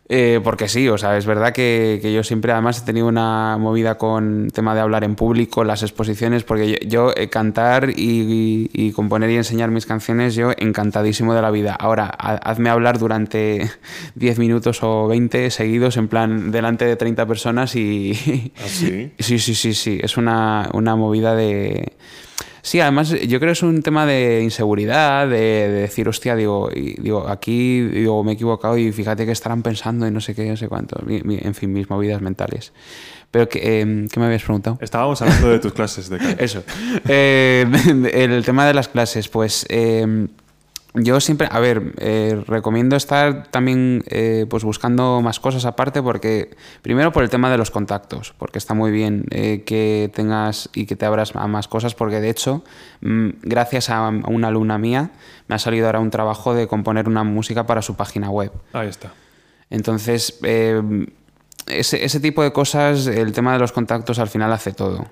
[0.09, 3.57] Eh, porque sí, o sea, es verdad que, que yo siempre además he tenido una
[3.59, 7.93] movida con tema de hablar en público, las exposiciones, porque yo, yo, eh, cantar y,
[7.93, 11.73] y- y componer y enseñar mis canciones, yo encantadísimo de la vida.
[11.77, 13.69] Ahora, ha- hazme hablar durante
[14.15, 18.53] 10 minutos o 20 seguidos, en plan, delante de 30 personas y...
[18.63, 19.11] Así.
[19.19, 19.99] Sí, sí, sí, sí.
[20.01, 21.91] Es una, una movida de.
[22.67, 26.69] Sí, además yo creo que es un tema de inseguridad, de, de decir, hostia, digo,
[26.75, 30.35] y- digo, aquí digo, me he equivocado y fíjate que estarán pensando y no sé
[30.35, 31.01] qué, no sé cuánto.
[31.05, 32.73] Mi- mi- en fin, mis movidas mentales.
[33.31, 34.77] Pero, que, em, ¿qué me habías preguntado?
[34.81, 36.17] Estábamos hablando de tus clases de.
[36.39, 36.61] Eso.
[37.07, 37.65] Eh,
[38.13, 40.27] el tema de las clases, pues eh,
[40.97, 46.55] yo siempre, a ver, eh, recomiendo estar también eh, pues buscando más cosas aparte porque,
[46.81, 50.85] primero por el tema de los contactos, porque está muy bien eh, que tengas y
[50.85, 52.63] que te abras a más cosas, porque de hecho,
[53.01, 55.11] mm, gracias a una alumna mía,
[55.47, 58.51] me ha salido ahora un trabajo de componer una música para su página web.
[58.73, 59.13] Ahí está.
[59.69, 60.81] Entonces, eh,
[61.67, 65.07] ese, ese tipo de cosas, el tema de los contactos al final hace todo.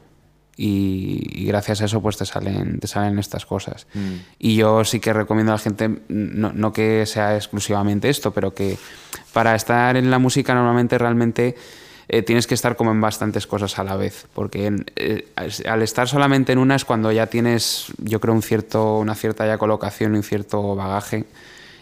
[0.58, 3.88] Y, y gracias a eso pues te salen, te salen estas cosas.
[3.94, 4.13] Mm.
[4.39, 8.54] Y yo sí que recomiendo a la gente, no, no que sea exclusivamente esto, pero
[8.54, 8.78] que
[9.34, 11.56] para estar en la música normalmente realmente
[12.08, 14.28] eh, tienes que estar como en bastantes cosas a la vez.
[14.34, 15.28] Porque en- eh,
[15.68, 19.46] al estar solamente en una es cuando ya tienes, yo creo, un cierto, una cierta
[19.46, 21.26] ya colocación un cierto bagaje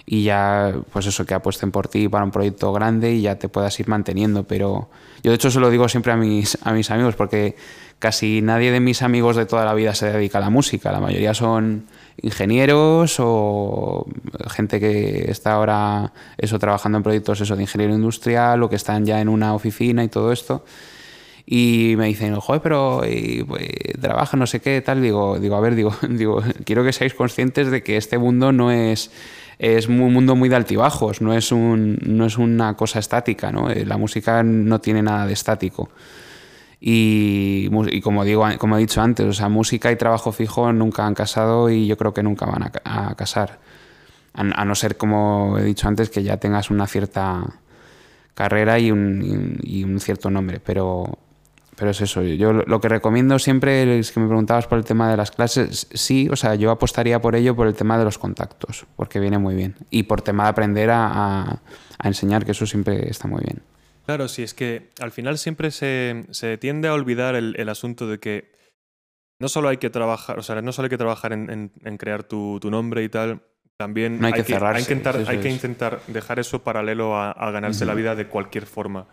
[0.06, 3.50] y ya, pues eso, que apuesten por ti para un proyecto grande y ya te
[3.50, 4.44] puedas ir manteniendo.
[4.46, 4.90] Pero
[5.24, 7.56] yo de hecho se lo digo siempre a mis, a mis amigos porque
[8.04, 10.92] casi nadie de mis amigos de toda la vida se dedica a la música.
[10.92, 11.86] La mayoría son
[12.22, 14.06] ingenieros o
[14.50, 19.06] gente que está ahora eso trabajando en proyectos eso de ingeniero industrial o que están
[19.06, 20.66] ya en una oficina y todo esto.
[21.46, 23.70] Y me dicen, joder, pero y, pues,
[24.02, 25.02] trabaja, no sé qué, tal.
[25.02, 25.96] Digo, digo, a ver, digo,
[26.66, 29.12] quiero que seáis conscientes de que este mundo no es,
[29.60, 33.70] es un mundo muy de altibajos, no es, un, no es una cosa estática, ¿no?
[33.70, 35.90] Eh, La música no tiene nada de estático.
[36.86, 41.06] Y, y como, digo, como he dicho antes, o sea, música y trabajo fijo nunca
[41.06, 43.60] han casado y yo creo que nunca van a, a casar.
[44.34, 47.42] A, no ser, como he dicho antes, que ya tengas una cierta
[48.34, 50.60] carrera y un, y un- cierto nombre.
[50.60, 51.20] Pero,
[51.78, 52.22] pero es eso.
[52.24, 55.88] Yo lo que recomiendo siempre es que me preguntabas por el tema de las clases.
[55.94, 59.38] Sí, o sea, yo apostaría por ello por el tema de los contactos, porque viene
[59.38, 59.76] muy bien.
[59.90, 61.62] Y por tema de aprender a-
[61.98, 63.62] a enseñar, que eso siempre está muy bien.
[64.06, 68.08] Claro, sí, es que al final siempre se, se tiende a olvidar el, el asunto
[68.08, 68.52] de que
[69.40, 71.98] no solo hay que trabajar, o sea, no solo hay que trabajar en, en- en
[71.98, 73.42] crear tu, tu nombre y tal,
[73.78, 77.94] también No hay que hay, intentar, que intentar dejar eso paralelo a, a ganarse la
[77.94, 79.08] vida de cualquier forma.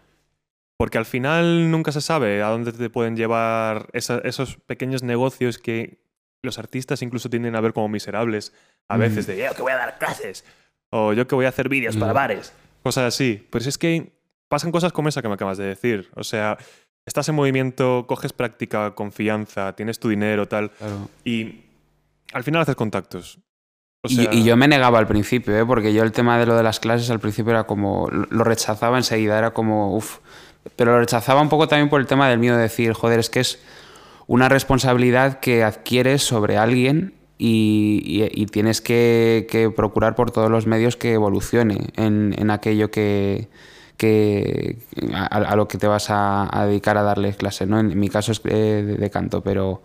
[0.77, 5.59] Porque al final nunca se sabe a dónde te pueden llevar esa- esos pequeños negocios
[5.59, 6.03] que
[6.43, 8.53] los artistas incluso tienden a ver como miserables
[8.89, 9.01] a Mm.
[9.01, 10.45] veces, de yo que voy a dar clases,
[10.91, 13.47] o yo que voy a hacer vídeos para bares, cosas así.
[13.51, 14.13] Pues es que
[14.51, 16.11] pasan cosas como esa que me acabas de decir.
[16.17, 16.59] O sea,
[17.07, 21.09] estás en movimiento, coges práctica, confianza, tienes tu dinero, tal, Claro.
[21.25, 21.63] y
[22.33, 23.39] al final haces contactos.
[24.03, 25.65] O Y- sea, y, yo me negaba al principio, ¿eh?
[25.65, 28.45] porque yo el tema de lo de las clases al principio era como, lo lo
[28.45, 30.19] rechazaba enseguida, era como, uff,
[30.77, 33.31] pero lo rechazaba un poco también por el tema del miedo de decir, joder, es
[33.31, 33.63] que es
[34.27, 40.51] una responsabilidad que adquieres sobre alguien y, y- y tienes que, que procurar por todos
[40.51, 43.49] los medios que evolucione en, en aquello que,
[44.01, 44.79] que
[45.13, 47.79] a, lo que te vas a, dedicar a darle clases, ¿no?
[47.79, 49.83] En, mi caso es eh, de, canto, pero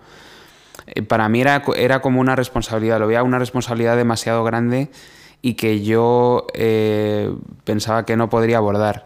[0.88, 4.90] eh, para mí era, era como una responsabilidad, lo veía una responsabilidad demasiado grande
[5.42, 7.30] y que yo eh,
[7.66, 9.06] pensaba que no podría abordar.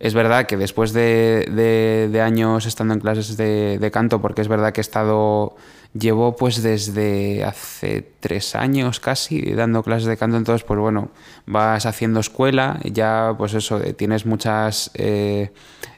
[0.00, 4.80] Es verdad que después de, años estando en clases de canto, porque es verdad que
[4.80, 5.54] he estado,
[5.98, 11.10] llevo pues desde hace tres años casi dando clases de canto, entonces pues bueno,
[11.46, 15.50] vas haciendo escuela, ya pues eso, eh, tienes muchas eh,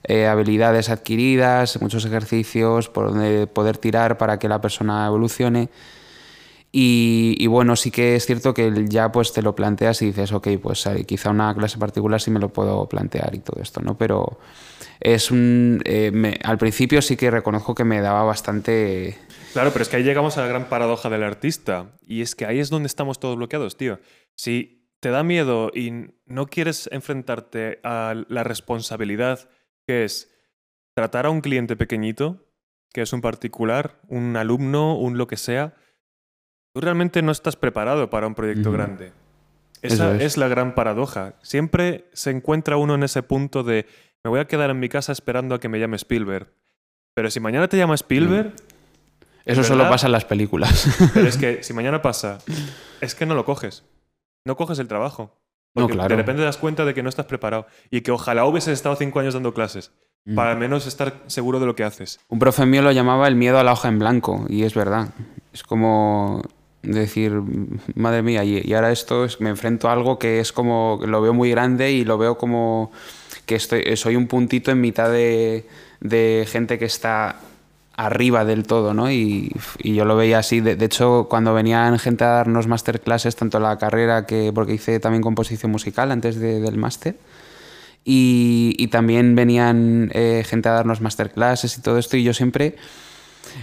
[0.05, 5.69] eh, habilidades adquiridas, muchos ejercicios por donde poder tirar para que la persona evolucione.
[6.71, 10.49] Y, bueno, sí que es cierto que ya pues te lo planteas y dices, ok,
[10.63, 13.97] pues quizá una clase particular sí me lo puedo plantear y todo esto, ¿no?
[13.97, 14.39] Pero
[15.01, 15.81] es un...
[15.85, 19.17] eh, me- al principio sí que reconozco que me daba bastante...
[19.53, 21.93] Claro, pero es que ahí llegamos a la gran paradoja del artista.
[22.03, 23.99] Y es que ahí es donde estamos todos bloqueados, tío.
[24.35, 29.49] Si te da miedo y no quieres enfrentarte a la responsabilidad
[29.87, 30.31] que es
[30.95, 32.45] tratar a un cliente pequeñito,
[32.93, 35.75] que es un particular, un alumno, un lo que sea,
[36.75, 39.13] tú realmente no estás preparado para un proyecto grande.
[39.81, 40.23] Esa es.
[40.23, 41.37] es la gran paradoja.
[41.43, 43.87] Siempre se encuentra uno en ese punto de
[44.25, 46.53] me voy a quedar en mi casa esperando a que me llame Spielberg.
[47.15, 48.55] Pero si mañana te llama Spielberg,
[49.49, 49.77] Eso ¿Verdad?
[49.77, 50.87] solo pasa en las películas.
[51.15, 52.39] Pero es que si mañana pasa,
[53.01, 53.83] es que no lo coges.
[54.45, 55.35] No coges el trabajo.
[55.75, 56.11] No, Porque claro.
[56.11, 57.67] de repente te das cuenta de que no estás preparado.
[57.91, 59.91] Y que ojalá hubieses estado cinco años dando clases.
[60.27, 60.35] Mm.
[60.35, 62.21] Para al menos estar seguro de lo que haces.
[62.29, 65.09] Un profe mío lo llamaba el miedo a la hoja en blanco, y es verdad.
[65.55, 66.43] Es como
[66.83, 67.33] decir,
[67.95, 71.23] madre mía, y, y ahora esto es, me enfrento a algo que es como, lo
[71.23, 72.93] veo muy grande y lo veo como
[73.47, 75.67] que estoy, soy un puntito en mitad de,
[76.01, 77.41] de gente que está
[77.99, 79.11] arriba del todo, ¿no?
[79.11, 80.61] Y, yo lo veía así.
[80.61, 85.21] De, hecho, cuando venían gente a darnos masterclasses, tanto la carrera que, porque hice también
[85.21, 87.17] composición musical antes de- del máster,
[88.05, 92.77] y, también venían eh, gente a darnos masterclasses y todo esto, y yo siempre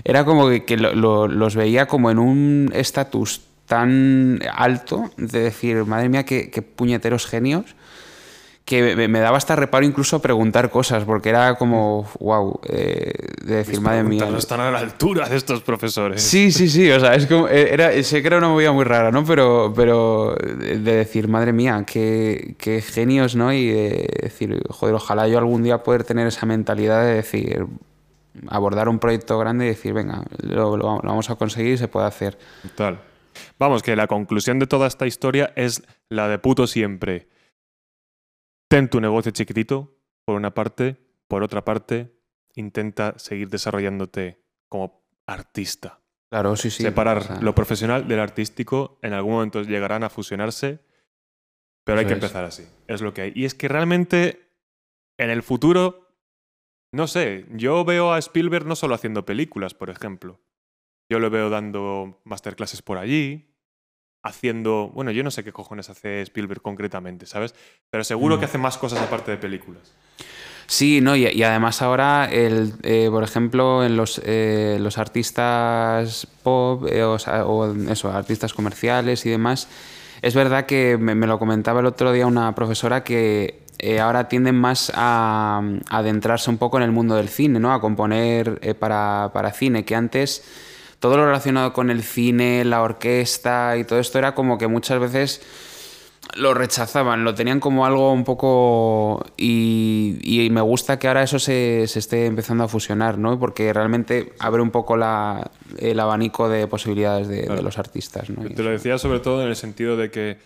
[0.03, 5.39] era como que, que lo- lo- los veía como en un estatus tan alto de
[5.39, 7.73] decir, madre mía, qué, qué puñeteros genios,
[8.65, 13.13] que me, me daba hasta reparo incluso preguntar cosas, porque era como, wow, de
[13.45, 14.25] decir, Mis madre mía.
[14.25, 16.23] No están a la altura de estos profesores.
[16.23, 18.83] Sí, sí, sí, o sea, es como, eh, era, sé que era una movida muy
[18.83, 19.23] rara, ¿no?
[19.23, 23.53] Pero, pero de de decir, madre mía, qué, qué genios, ¿no?
[23.53, 27.67] Y de decir, joder, ojalá yo algún día poder tener esa mentalidad de decir,
[28.47, 31.87] abordar un proyecto grande y decir, venga, lo, lo- lo vamos a conseguir y se
[31.87, 32.37] puede hacer.
[32.63, 32.99] Total.
[33.59, 37.27] Vamos, que la conclusión de toda esta historia es la de puto siempre.
[38.75, 40.97] Ten tu negocio chiquitito, por una parte.
[41.29, 42.19] Por otra parte,
[42.55, 46.01] intenta seguir desarrollándote como artista.
[46.29, 46.83] Claro, sí, sí.
[46.83, 48.99] Separar o sea, lo profesional del artístico.
[49.01, 50.81] En algún momento llegarán a fusionarse,
[51.85, 52.17] pero hay que es.
[52.17, 52.67] empezar así.
[52.87, 53.31] Es lo que hay.
[53.33, 54.51] Y es que realmente
[55.17, 56.09] en el futuro,
[56.91, 60.41] no sé, yo veo a Spielberg no solo haciendo películas, por ejemplo.
[61.09, 63.54] Yo lo veo dando masterclasses por allí,
[64.25, 67.53] haciendo, bueno, yo no sé qué cojones hace Spielberg concretamente, ¿sabes?
[67.91, 68.39] Pero seguro Mm.
[68.39, 69.93] que hace más cosas aparte de películas.
[70.67, 76.27] Sí, no, y, y además ahora, el, eh, por ejemplo, en los, eh, los artistas
[76.41, 77.15] pop eh, o,
[77.91, 79.67] eso, artistas comerciales y demás,
[80.23, 83.63] es verdad que me, me lo comentaba el otro día una profesora que
[84.01, 87.71] ahora tienden más a, a adentrarse un poco en el mundo del cine, ¿no?
[87.71, 90.43] A componer para, para cine, que antes
[90.99, 94.99] todo lo relacionado con el cine, la orquesta y todo esto era como que muchas
[94.99, 95.41] veces
[96.35, 99.23] lo rechazaban, lo tenían como algo un poco...
[99.37, 103.39] Y, y me gusta que ahora eso se, se esté empezando a fusionar, ¿no?
[103.39, 108.45] Porque realmente abre un poco la, el abanico de posibilidades de, los artistas, ¿no?
[108.45, 110.37] Y Te lo decía sobre todo en el sentido de que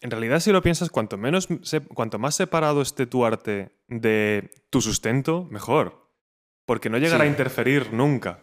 [0.00, 1.48] en realidad si lo piensas, cuanto, menos
[1.94, 6.08] cuanto más separado esté tu arte de tu sustento, mejor.
[6.66, 8.40] Porque no llegará a interferir nunca.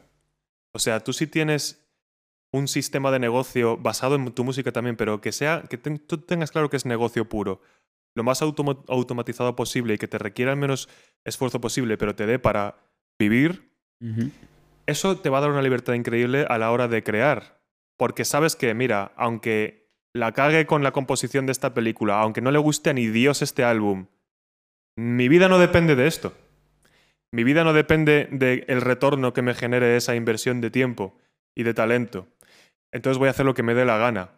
[0.77, 1.83] O sea, tú si tienes
[2.53, 6.51] un sistema de negocio basado en tu música también, pero que sea que tú tengas
[6.51, 7.61] claro que es negocio puro,
[8.15, 10.87] lo más automatizado posible y que te requiera el menos
[11.25, 12.77] esfuerzo posible, pero te dé para
[13.17, 13.73] vivir,
[14.85, 17.59] eso te va a dar una libertad increíble a la hora de crear.
[17.97, 22.51] Porque sabes que, mira, aunque la cague con la composición de esta película, aunque no
[22.51, 24.05] le guste a ni Dios este álbum,
[24.95, 26.37] mi vida no depende de esto.
[27.31, 31.17] Mi vida no depende del retorno que me genere esa inversión de tiempo
[31.55, 32.27] y de talento.
[32.91, 34.29] Entonces voy a hacer lo que me dé la gana.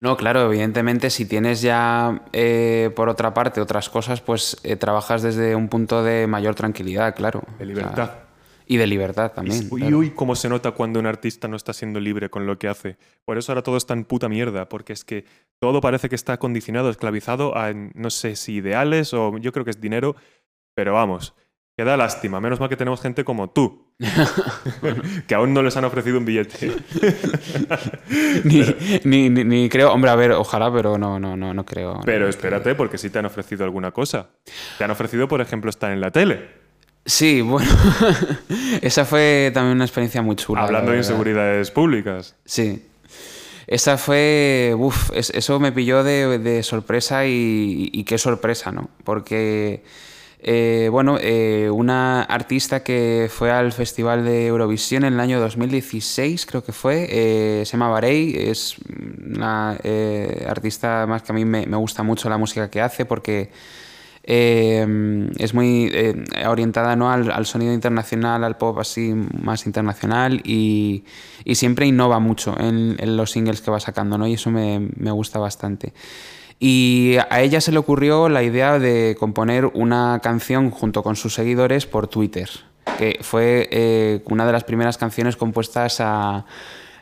[0.00, 5.22] No, claro, evidentemente si tienes ya eh, por otra parte otras cosas, pues eh, trabajas
[5.22, 7.42] desde un punto de mayor tranquilidad, claro.
[7.58, 8.10] De libertad.
[8.66, 9.68] y de libertad también.
[9.70, 12.68] Y uy, cómo se nota cuando un artista no está siendo libre con lo que
[12.68, 12.98] hace.
[13.24, 15.24] Por eso ahora todo está en puta mierda, porque es que
[15.58, 19.70] todo parece que está condicionado, esclavizado a no sé si ideales o yo creo que
[19.70, 20.16] es dinero,
[20.74, 21.34] pero vamos,
[21.76, 22.40] que da lástima.
[22.40, 23.92] Menos mal que tenemos gente como tú,
[25.26, 26.72] que aún no les han ofrecido un billete.
[29.04, 32.00] ni, ni, creo, hombre, a ver, ojalá, pero no, no, no, no creo.
[32.04, 34.30] Pero espérate, porque sí te han ofrecido alguna cosa.
[34.78, 36.64] Te han ofrecido, por ejemplo, estar en la tele.
[37.06, 37.70] Sí, bueno,
[38.80, 40.62] esa fue también una experiencia muy chula.
[40.62, 42.34] Hablando de inseguridades públicas.
[42.44, 42.86] Sí.
[43.66, 48.90] Esa fue, uff, eso me pilló de, sorpresa y, y, qué sorpresa, ¿no?
[49.04, 49.82] Porque
[50.46, 56.44] eh, bueno, eh, una artista que fue al Festival de Eurovisión en el año 2016,
[56.44, 59.78] creo que fue, eh, se llama Barei, es una
[60.46, 63.50] artista más que a mí me, gusta mucho la música que hace porque
[64.22, 65.90] es muy
[66.46, 67.10] orientada ¿no?
[67.10, 71.04] al, sonido internacional, al pop así más internacional y,
[71.54, 74.26] siempre innova mucho en, los singles que va sacando ¿no?
[74.26, 75.94] y eso me, me gusta bastante.
[76.58, 81.34] Y a ella se le ocurrió la idea de componer una canción junto con sus
[81.34, 82.48] seguidores por Twitter,
[82.98, 86.46] que fue eh, una de las primeras canciones compuestas a,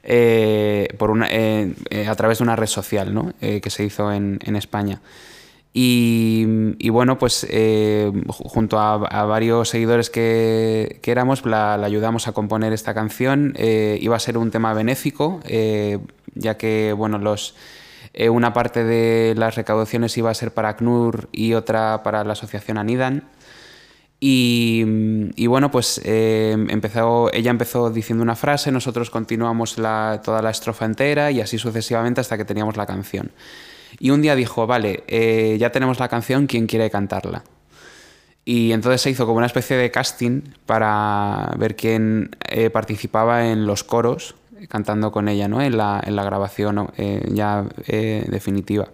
[0.02, 1.74] eh, por una, eh,
[2.08, 3.32] a través de una red social ¿no?
[3.40, 5.00] que se hizo en, España.
[5.74, 7.46] Y, bueno, pues
[8.28, 13.54] junto a, varios seguidores que, éramos, la, la, ayudamos a componer esta canción.
[13.58, 15.40] iba a ser un tema benéfico,
[16.34, 17.54] ya que bueno, los,
[18.14, 22.32] eh, una parte de las recaudaciones iba a ser para ACNUR y otra para la
[22.32, 23.28] asociación Anidan.
[24.24, 24.84] Y,
[25.48, 31.32] bueno, pues eh, empezó, ella empezó diciendo una frase, nosotros continuamos toda la estrofa entera
[31.32, 33.32] y así sucesivamente hasta que teníamos la canción.
[33.98, 37.42] Y un día dijo, vale, eh, ya tenemos la canción, ¿quién quiere cantarla?
[38.44, 42.36] Y entonces se hizo como una especie de casting para ver quién
[42.72, 44.36] participaba en los coros
[44.68, 45.60] cantando con ella ¿no?
[45.62, 48.88] en, la, en la grabación eh, ya eh, definitiva.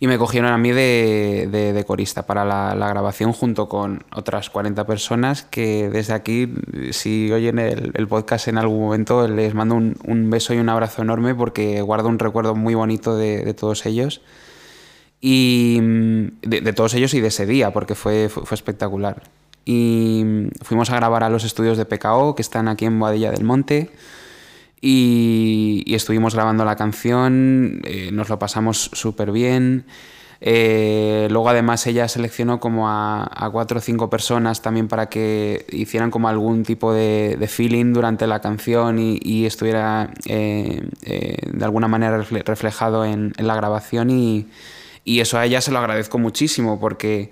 [0.00, 4.86] Y me cogieron a mí de, de, corista para la, grabación junto con otras 40
[4.86, 6.52] personas que desde aquí,
[6.90, 11.00] si oyen el, podcast en algún momento, les mando un, un, beso y un abrazo
[11.00, 14.20] enorme porque guardo un recuerdo muy bonito de, todos ellos.
[15.22, 15.78] Y
[16.42, 19.22] de, todos ellos y de ese día, porque fue, fue, fue espectacular.
[19.64, 23.44] Y fuimos a grabar a los estudios de PKO, que están aquí en Boadilla del
[23.44, 23.90] Monte.
[24.86, 29.86] Y, estuvimos grabando la canción, eh, nos lo pasamos súper bien.
[30.42, 36.10] Eh, luego además ella seleccionó como a, cuatro o cinco personas también para que hicieran
[36.10, 43.06] como algún tipo de, feeling durante la canción y, estuviera eh, de alguna manera reflejado
[43.06, 44.48] en, la grabación y,
[45.06, 47.30] eso a ella se lo agradezco muchísimo porque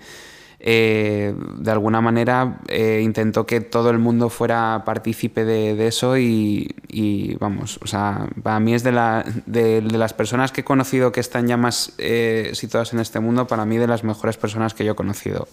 [0.64, 7.36] eh, de alguna manera eh, intentó que todo el mundo fuera partícipe de, eso y,
[7.40, 11.18] vamos, o sea, para mí es de, la, de, las personas que he conocido que
[11.18, 14.84] están ya más eh, situadas en este mundo, para mí de las mejores personas que
[14.84, 15.48] yo he conocido.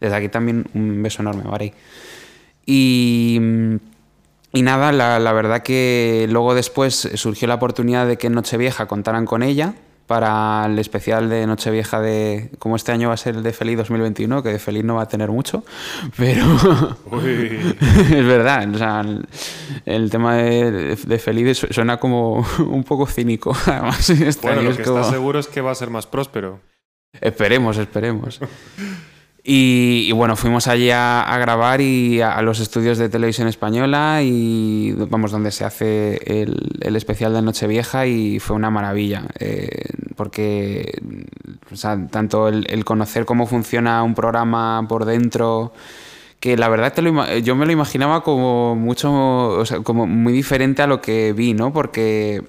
[0.00, 1.72] Desde aquí también un beso enorme, Bari.
[2.66, 3.40] Y,
[4.52, 9.26] y nada, la, la verdad que luego después surgió la oportunidad de que Nochevieja contaran
[9.26, 9.74] con ella
[10.08, 13.76] para el especial de Nochevieja de, como este año va a ser el de Feliz
[13.76, 15.64] 2021, que de Feliz no va a tener mucho,
[16.16, 16.46] pero
[17.12, 19.04] es verdad, o sea,
[19.84, 23.54] el, tema de, de, Feliz suena como un poco cínico.
[23.66, 26.60] Además, este bueno, lo que está seguro es que va a ser más próspero.
[27.20, 28.40] Esperemos, esperemos.
[29.50, 35.30] Y, bueno, fuimos allí a, grabar y a, los estudios de televisión española y vamos
[35.30, 41.00] donde se hace el, especial de Nochevieja y fue una maravilla eh, porque
[42.10, 45.72] tanto el, conocer cómo funciona un programa por dentro
[46.40, 46.92] que la verdad
[47.42, 51.72] yo me lo imaginaba como mucho, como muy diferente a lo que vi, ¿no?
[51.72, 52.44] Porque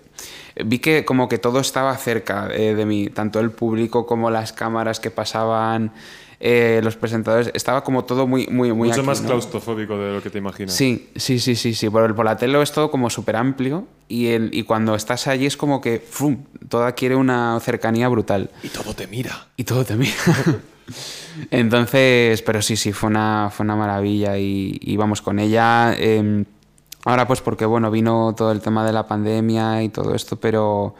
[0.66, 4.52] vi que como que todo estaba cerca eh, de mí, tanto el público como las
[4.52, 5.94] cámaras que pasaban,
[6.42, 9.28] eh, los presentadores, estaba como todo muy, muy, muy Mucho aquí, más ¿no?
[9.28, 10.74] claustrofóbico de lo que te imaginas.
[10.74, 11.90] Sí, sí, sí, sí, sí.
[11.90, 15.28] Por, el- por la tele es todo como súper amplio y, el, y cuando estás
[15.28, 16.38] allí es como que ¡fum!
[16.70, 19.48] todo adquiere una cercanía brutal Y todo te mira.
[19.58, 20.14] y todo te mira.
[21.52, 25.94] Entonces, pero sí, sí, fue una, fue una maravilla y, y vamos con ella.
[25.98, 26.44] eh,
[27.06, 30.96] ahora pues porque, bueno, vino todo el tema de la pandemia y todo esto, pero,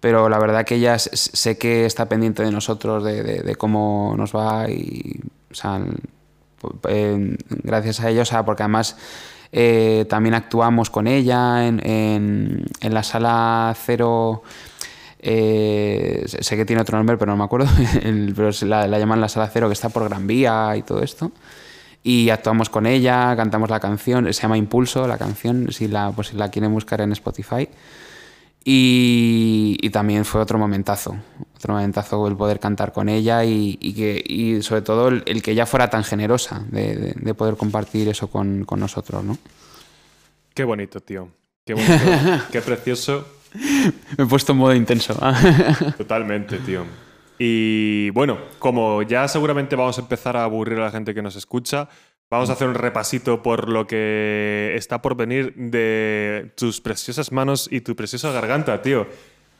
[0.00, 4.68] pero la verdad que ella sé que está pendiente de nosotros, de, cómo nos va
[4.70, 5.20] y,
[7.62, 8.96] gracias a ella, o sea, porque además
[9.52, 14.42] eh, también actuamos con ella en, la sala cero.
[15.18, 17.68] eh, sé que tiene otro nombre, pero no me acuerdo.
[18.02, 21.02] el- pero la, la llaman la sala cero, que está por Gran Vía y todo
[21.02, 21.32] esto.
[22.02, 26.28] Y actuamos con ella, cantamos la canción, se llama Impulso, la canción, si la, pues
[26.28, 27.68] si la quieren buscar en Spotify.
[28.68, 31.16] Y, y también fue otro momentazo,
[31.54, 35.40] otro momentazo el poder cantar con ella y, y que, y sobre todo el, el
[35.40, 39.38] que ella fuera tan generosa de, de- de poder compartir eso con, con nosotros, ¿no?
[40.52, 41.28] Qué bonito, tío.
[41.64, 41.94] Qué bonito.
[42.50, 43.24] Qué precioso.
[44.18, 45.14] Me he puesto en modo intenso.
[45.96, 46.82] Totalmente, tío.
[47.38, 51.36] Y bueno, como ya seguramente vamos a empezar a aburrir a la gente que nos
[51.36, 51.88] escucha,
[52.30, 57.68] vamos a hacer un repasito por lo que está por venir de tus preciosas manos
[57.70, 59.06] y tu preciosa garganta, tío.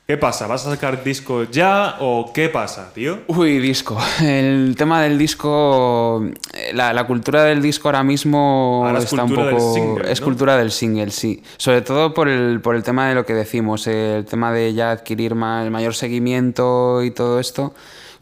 [0.06, 0.46] ¿Qué pasa?
[0.46, 3.22] ¿Vas a sacar disco ya o qué pasa, tío?
[3.26, 3.98] Uy, disco.
[4.22, 6.24] El tema del disco,
[6.72, 9.74] la, la cultura del disco ahora mismo Ahora está un poco...
[9.74, 10.24] single, es ¿no?
[10.26, 11.42] cultura del single, sí.
[11.56, 14.92] Sobre todo por el, por el tema de lo que decimos, el tema de ya
[14.92, 17.74] adquirir más, mayor seguimiento y todo esto.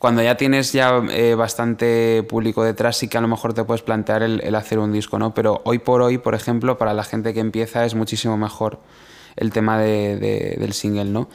[0.04, 3.80] Cuando ya tienes ya eh, bastante público detrás, sí que a lo mejor te puedes
[3.80, 5.32] plantear el, hacer un disco, ¿no?
[5.32, 8.80] Pero hoy por hoy, por ejemplo, para la gente que empieza es muchísimo mejor
[9.36, 11.30] el tema de- de- del single, ¿no?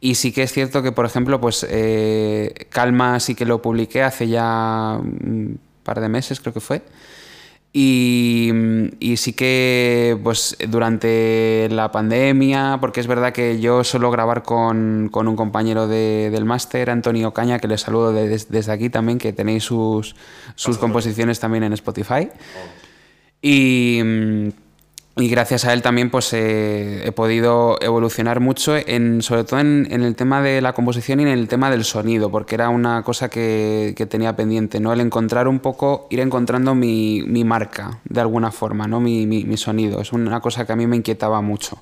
[0.00, 4.02] Y sí que es cierto que, por ejemplo, pues eh, Calma sí que lo publiqué
[4.02, 6.80] hace ya un par de meses, creo que fue.
[7.78, 8.50] Y,
[9.00, 15.10] y sí que pues durante la pandemia, porque es verdad que yo suelo grabar con,
[15.12, 18.88] con un compañero de- del máster, Antonio Caña, que le saludo de- des- desde aquí
[18.88, 20.16] también, que tenéis sus,
[20.54, 22.28] sus composiciones también en Spotify.
[23.42, 24.48] Y, mm,
[25.18, 29.88] y gracias a él también pues eh, he podido evolucionar mucho, en, sobre todo en,
[29.90, 33.02] en el tema de la composición y en el tema del sonido, porque era una
[33.02, 34.92] cosa que, que tenía pendiente, ¿no?
[34.92, 39.00] El encontrar un poco, ir encontrando mi, mi marca, de alguna forma, ¿no?
[39.00, 40.02] Mi, mi- mi sonido.
[40.02, 41.78] Es una cosa que a mí me inquietaba mucho.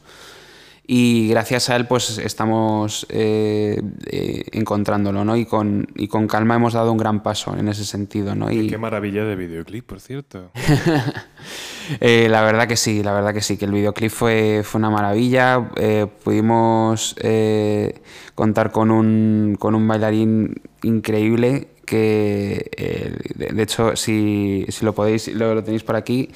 [0.87, 5.35] Y gracias a él pues estamos eh, eh, encontrándolo, ¿no?
[5.35, 8.51] Y con, y con calma hemos dado un gran paso en ese sentido, ¿no?
[8.53, 10.51] Y, Qué maravilla de videoclip, por cierto.
[12.01, 14.91] Eh, la verdad que sí, la verdad que sí, que el videoclip fue, fue una
[14.91, 15.71] maravilla.
[15.77, 18.01] Eh, pudimos eh,
[18.35, 25.55] contar con un, con un bailarín increíble que, de, hecho, si, si lo podéis, lo,
[25.55, 26.31] lo tenéis por aquí,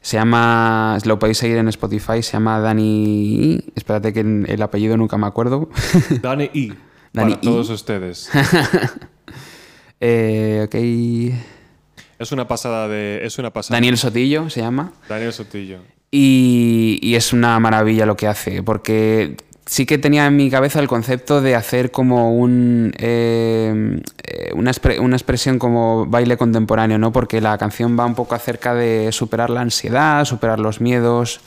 [0.00, 3.60] se llama, lo podéis seguir en Spotify, se llama Dani.
[3.74, 5.68] Espérate que el el apellido nunca me acuerdo.
[6.22, 6.74] Dani I.
[7.12, 8.30] Dani para todos ustedes.
[10.02, 11.59] Eh, ok.
[12.20, 13.24] Es una pasada de.
[13.24, 13.76] Es una pasada.
[13.76, 14.92] Daniel Sotillo se llama.
[15.08, 15.78] Daniel Sotillo.
[16.10, 20.80] Y, y es una maravilla lo que hace, porque sí que tenía en mi cabeza
[20.80, 27.10] el concepto de hacer como un, eh, eh, una, una expresión como baile contemporáneo, ¿no?
[27.10, 31.40] Porque la canción va un poco acerca de superar la ansiedad, superar los miedos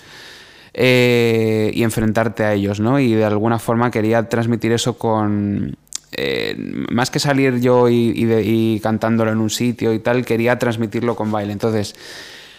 [0.73, 2.99] eh, y enfrentarte a ellos, ¿no?
[2.99, 5.77] Y de alguna forma quería transmitir eso con...
[6.17, 6.55] eh,
[6.91, 11.31] más que salir yo y, y cantándolo en un sitio y tal, quería transmitirlo con
[11.31, 11.53] baile.
[11.53, 11.95] Entonces,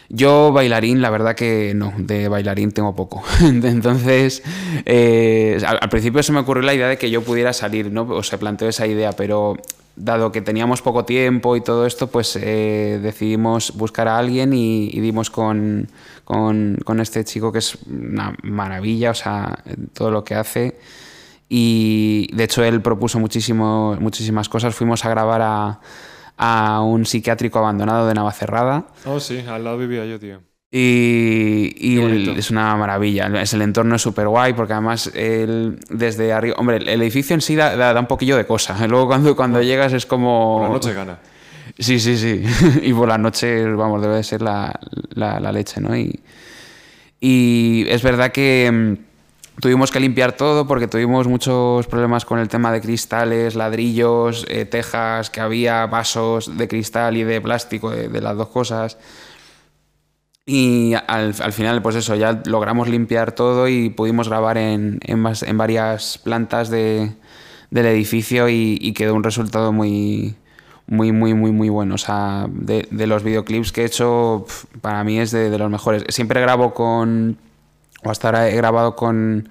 [0.09, 3.23] yo bailarín, la verdad que no, de bailarín tengo poco.
[3.41, 4.43] Entonces,
[4.85, 8.03] eh, al, al principio se me ocurrió la idea de que yo pudiera salir, ¿no?
[8.03, 9.57] O se planteó esa idea, pero
[9.97, 14.89] dado que teníamos poco tiempo y todo esto, pues eh, decidimos buscar a alguien y,
[14.93, 15.89] y dimos con,
[16.25, 20.77] con, con este chico que es una maravilla, o sea, todo lo que hace.
[21.49, 24.75] Y de hecho él propuso muchísimo, muchísimas cosas.
[24.75, 25.81] Fuimos a grabar a,
[26.37, 28.87] a un psiquiátrico abandonado de Navacerrada.
[29.05, 30.41] Oh, sí, al lado vivía yo, tío.
[30.77, 33.29] Y, y es una maravilla.
[33.41, 36.57] Es, el entorno es súper guay porque además el, desde arriba...
[36.59, 38.85] Hombre, el edificio en sí da, da- da un poquillo de cosa.
[38.89, 40.57] Luego cuando, cuando llegas es como...
[40.59, 41.19] Por la noche gana.
[41.79, 42.43] Sí, sí, sí.
[42.83, 44.79] y por la noche, vamos, debe de ser la,
[45.15, 45.97] la- la leche, ¿no?
[45.97, 46.21] Y,
[47.21, 49.14] y es verdad que mm,
[49.61, 54.65] tuvimos que limpiar todo porque tuvimos muchos problemas con el tema de cristales, ladrillos, eh,
[54.65, 58.99] tejas, que había vasos de cristal y de plástico, de, las dos cosas.
[60.47, 66.19] Y al, final, pues eso, ya logramos limpiar todo y pudimos grabar en, en, varias
[66.19, 67.15] plantas de,
[67.71, 70.35] del edificio y, quedó un resultado muy,
[70.87, 71.95] muy, muy, muy, muy bueno.
[71.95, 74.45] O sea, de, los videoclips que he hecho,
[74.83, 76.05] para mí es de, los mejores.
[76.11, 77.39] Siempre grabo con,
[78.11, 79.49] hasta ahora he grabado con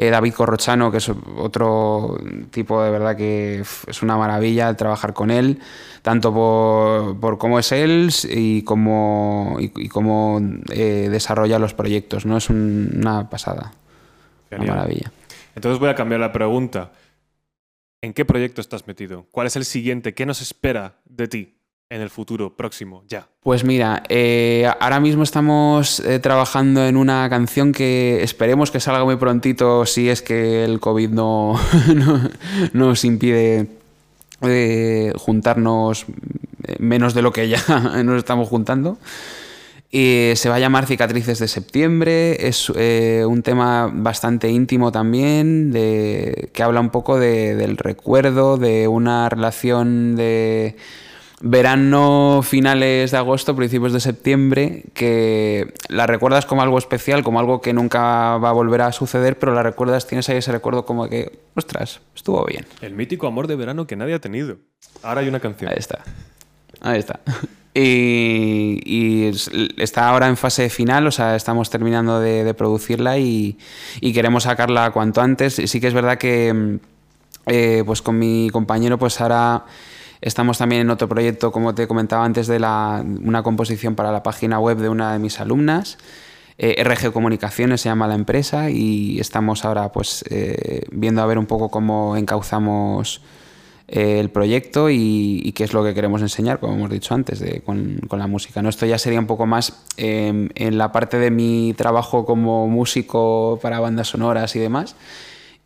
[0.00, 2.16] eh, David Corrochano, que es otro
[2.52, 5.58] tipo de verdad que es una maravilla trabajar con él,
[6.02, 10.40] tanto por, cómo es él y cómo, y, cómo
[10.70, 12.26] eh, desarrolla los proyectos.
[12.26, 12.36] ¿no?
[12.36, 13.72] Es una pasada.
[14.52, 15.10] Una maravilla.
[15.56, 16.92] Entonces voy a cambiar la pregunta.
[18.00, 19.26] ¿En qué proyecto estás metido?
[19.32, 20.14] ¿Cuál es el siguiente?
[20.14, 21.57] ¿Qué nos espera de ti?
[21.90, 23.28] En el futuro próximo, ya?
[23.42, 29.04] Pues mira, eh, ahora mismo estamos eh, trabajando en una canción que esperemos que salga
[29.04, 31.58] muy prontito si es que el COVID no,
[32.74, 33.68] nos impide
[34.42, 36.04] eh, juntarnos
[36.78, 37.62] menos de lo que ya
[38.04, 38.98] nos estamos juntando.
[39.90, 42.46] Y se va a llamar Cicatrices de Septiembre.
[42.46, 50.14] Es un tema bastante íntimo también, que habla un poco del recuerdo, de una relación
[50.14, 50.76] de
[51.40, 57.60] verano finales de agosto, principios de septiembre, que la recuerdas como algo especial, como algo
[57.60, 61.08] que nunca va a volver a suceder, pero la recuerdas, tienes ahí ese recuerdo como
[61.08, 62.66] que, ostras, estuvo bien.
[62.80, 64.56] El mítico amor de verano que nadie ha tenido.
[65.02, 65.70] Ahora hay una canción.
[65.70, 66.02] Ahí está.
[66.80, 67.20] Ahí está.
[67.74, 69.30] Y,
[69.76, 73.56] está ahora en fase final, o sea, estamos terminando de, producirla y,
[74.12, 75.54] queremos sacarla cuanto antes.
[75.54, 76.78] Sí que es verdad que,
[77.46, 79.64] eh, pues con mi compañero, pues ahora
[80.20, 84.22] Estamos también en otro proyecto, como te comentaba antes, de la, una composición para la
[84.22, 85.98] página web de una de mis alumnas.
[86.60, 91.38] Eh, RG Comunicaciones se llama la empresa y estamos ahora pues eh, viendo a ver
[91.38, 93.22] un poco cómo encauzamos
[93.86, 97.60] eh, el proyecto y, qué es lo que queremos enseñar, como hemos dicho antes, de,
[97.60, 98.60] con, con, la música.
[98.60, 98.68] ¿no?
[98.68, 103.78] Esto ya sería un poco más en la parte de mi trabajo como músico para
[103.78, 104.96] bandas sonoras y demás.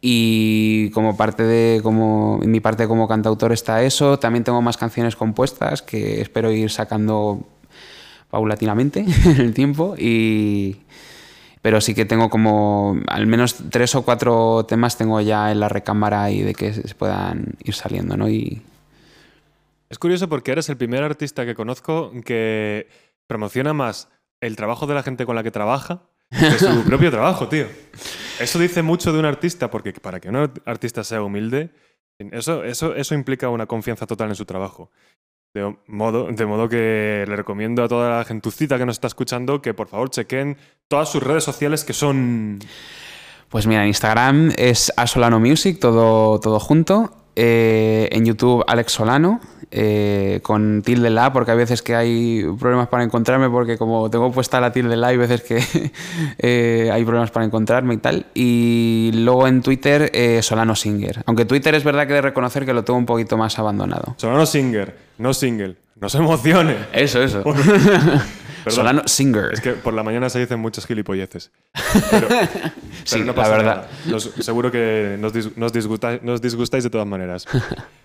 [0.04, 4.18] Y como parte de como mi parte como cantautor está eso.
[4.18, 7.46] También tengo más canciones compuestas que espero ir sacando
[8.28, 9.94] paulatinamente en el tiempo.
[9.96, 10.80] Y,
[11.62, 15.68] pero sí que tengo como al menos tres o cuatro temas tengo ya en la
[15.68, 18.28] recámara y de que se puedan ir saliendo, ¿no?
[18.28, 18.60] Y...
[19.88, 22.88] Es curioso porque eres el primer artista que conozco que
[23.28, 24.08] promociona más
[24.40, 27.66] el trabajo de la gente con la que trabaja que su propio trabajo, tío.
[28.42, 31.70] Eso dice mucho de un artista, porque para que un artista sea humilde,
[32.18, 34.90] eso, eso, eso implica una confianza total en su trabajo.
[35.54, 39.60] De modo, de modo que le recomiendo a toda la gentucita que nos está escuchando
[39.60, 40.56] que por favor chequen
[40.88, 42.58] todas sus redes sociales que son...
[43.50, 47.22] Pues mira, en Instagram es Asolano Music, todo, todo junto.
[47.36, 49.40] Eh, en YouTube Alex Solano,
[49.72, 54.30] eh, con tilde la, porque hay veces que hay problemas para encontrarme, porque como tengo
[54.30, 55.92] puesta la tilde la, hay veces que
[56.38, 58.26] eh, hay problemas para encontrarme y tal.
[58.34, 60.12] Y luego en Twitter
[60.42, 63.58] Solano Singer, aunque Twitter es verdad que de reconocer que lo tengo un poquito más
[63.58, 64.14] abandonado.
[64.18, 66.76] Solano Singer, no single, no se emocione.
[66.92, 67.42] Eso, eso.
[68.66, 69.52] Solano Singer.
[69.52, 71.50] Es que por la mañana se dicen muchos gilipolleces.
[72.10, 72.28] Pero,
[73.04, 73.86] sí, la verdad.
[74.40, 75.32] seguro que nos,
[75.72, 77.46] disgustáis, nos disgustáis de todas maneras.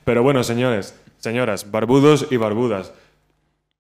[0.04, 2.92] Pero bueno, señores, señoras, barbudos y barbudas,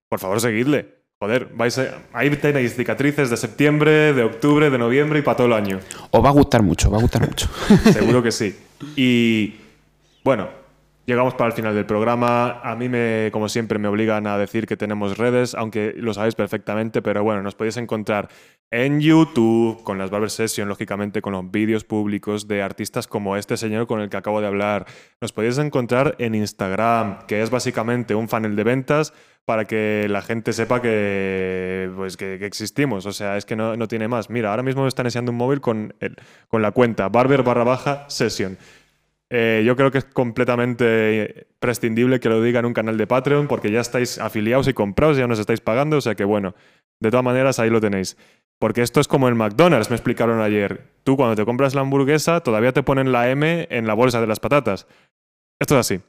[0.10, 0.98] por favor, seguidle.
[1.20, 1.82] Joder, vais
[2.14, 5.80] ahí tenéis cicatrices de septiembre, de octubre, de noviembre y para todo el año.
[6.12, 7.50] Os va a gustar mucho, va a gustar mucho.
[7.92, 8.56] Seguro que sí.
[8.96, 9.56] Y
[10.24, 10.48] bueno,
[11.08, 12.60] Llegamos para el final del programa.
[12.62, 16.36] A mí, me, como siempre, me obligan a decir que tenemos redes, aunque lo sabéis
[16.36, 18.28] perfectamente, pero bueno, nos podéis encontrar
[18.72, 23.56] en YouTube, con las Barber Session, lógicamente, con los vídeos públicos de artistas como este
[23.56, 24.86] señor con el que acabo de hablar.
[25.22, 29.14] Nos podéis encontrar en Instagram, que es básicamente un funnel de ventas
[29.46, 33.06] para que la gente sepa que, pues, que, existimos.
[33.06, 34.30] O sea, es que no, no, tiene más.
[34.30, 36.18] Mira, ahora mismo me están enseñando un móvil con, el,
[36.50, 38.58] con la cuenta barber barra baja session.
[39.30, 43.48] Eh, yo creo que es completamente prescindible que lo diga en un canal de Patreon
[43.48, 46.56] porque ya estáis afiliados y comprados, ya nos estáis pagando, o sea que bueno,
[47.02, 48.18] de todas maneras ahí lo tenéis.
[48.60, 50.94] Porque esto es como el McDonald's, me explicaron ayer.
[51.04, 54.28] Tú cuando te compras la hamburguesa todavía te ponen la M en la bolsa de
[54.28, 54.88] las patatas.
[55.60, 56.02] Esto es así.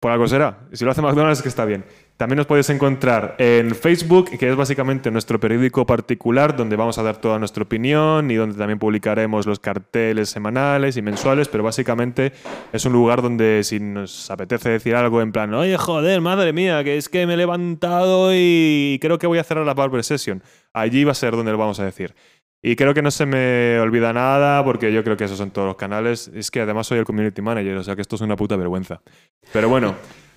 [0.00, 0.66] Por algo será.
[0.72, 1.84] Si lo hace McDonald's es que está bien.
[2.16, 7.02] También nos podéis encontrar en Facebook, que es básicamente nuestro periódico particular, donde vamos a
[7.02, 12.32] dar toda nuestra opinión y donde también publicaremos los carteles semanales y mensuales, pero básicamente
[12.72, 16.82] es un lugar donde si nos apetece decir algo en plan, oye, joder, madre mía,
[16.84, 20.42] que es que me he levantado y creo que voy a cerrar la Barber Session,
[20.72, 22.14] allí va a ser donde lo vamos a decir.
[22.62, 25.68] Y creo que no se me olvida nada porque yo creo que esos son todos
[25.68, 26.28] los canales.
[26.34, 29.02] Es que además soy el community manager, o sea que esto es una puta vergüenza.
[29.52, 29.94] Pero bueno,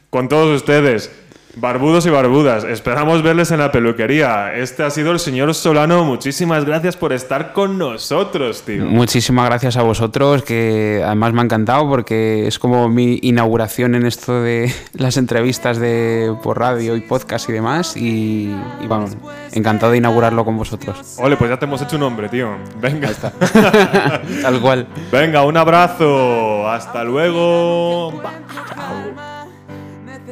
[0.10, 1.12] con todos ustedes,
[1.56, 4.54] Barbudos y barbudas, esperamos verles en la peluquería.
[4.54, 6.06] Este ha sido el señor Solano.
[6.06, 8.86] Muchísimas gracias por estar con nosotros, tío.
[8.86, 14.06] Muchísimas gracias a vosotros, que además me ha encantado porque es como mi inauguración en
[14.06, 17.98] esto de las entrevistas de por radio y podcast y demás.
[17.98, 19.18] Y, y vamos,
[19.52, 21.16] encantado de inaugurarlo con vosotros.
[21.18, 22.50] Ole, pues ya te hemos hecho un nombre, tío.
[22.80, 23.10] Venga.
[24.42, 24.88] Tal cual.
[25.12, 26.70] Venga, un abrazo.
[26.70, 28.22] Hasta luego.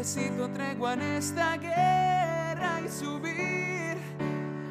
[0.08, 3.98] Necesito tregua en esta guerra y subir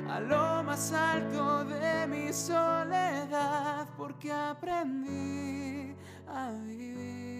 [0.09, 5.95] a lo más alto de mi soledad porque aprendí
[6.27, 7.36] a vivir.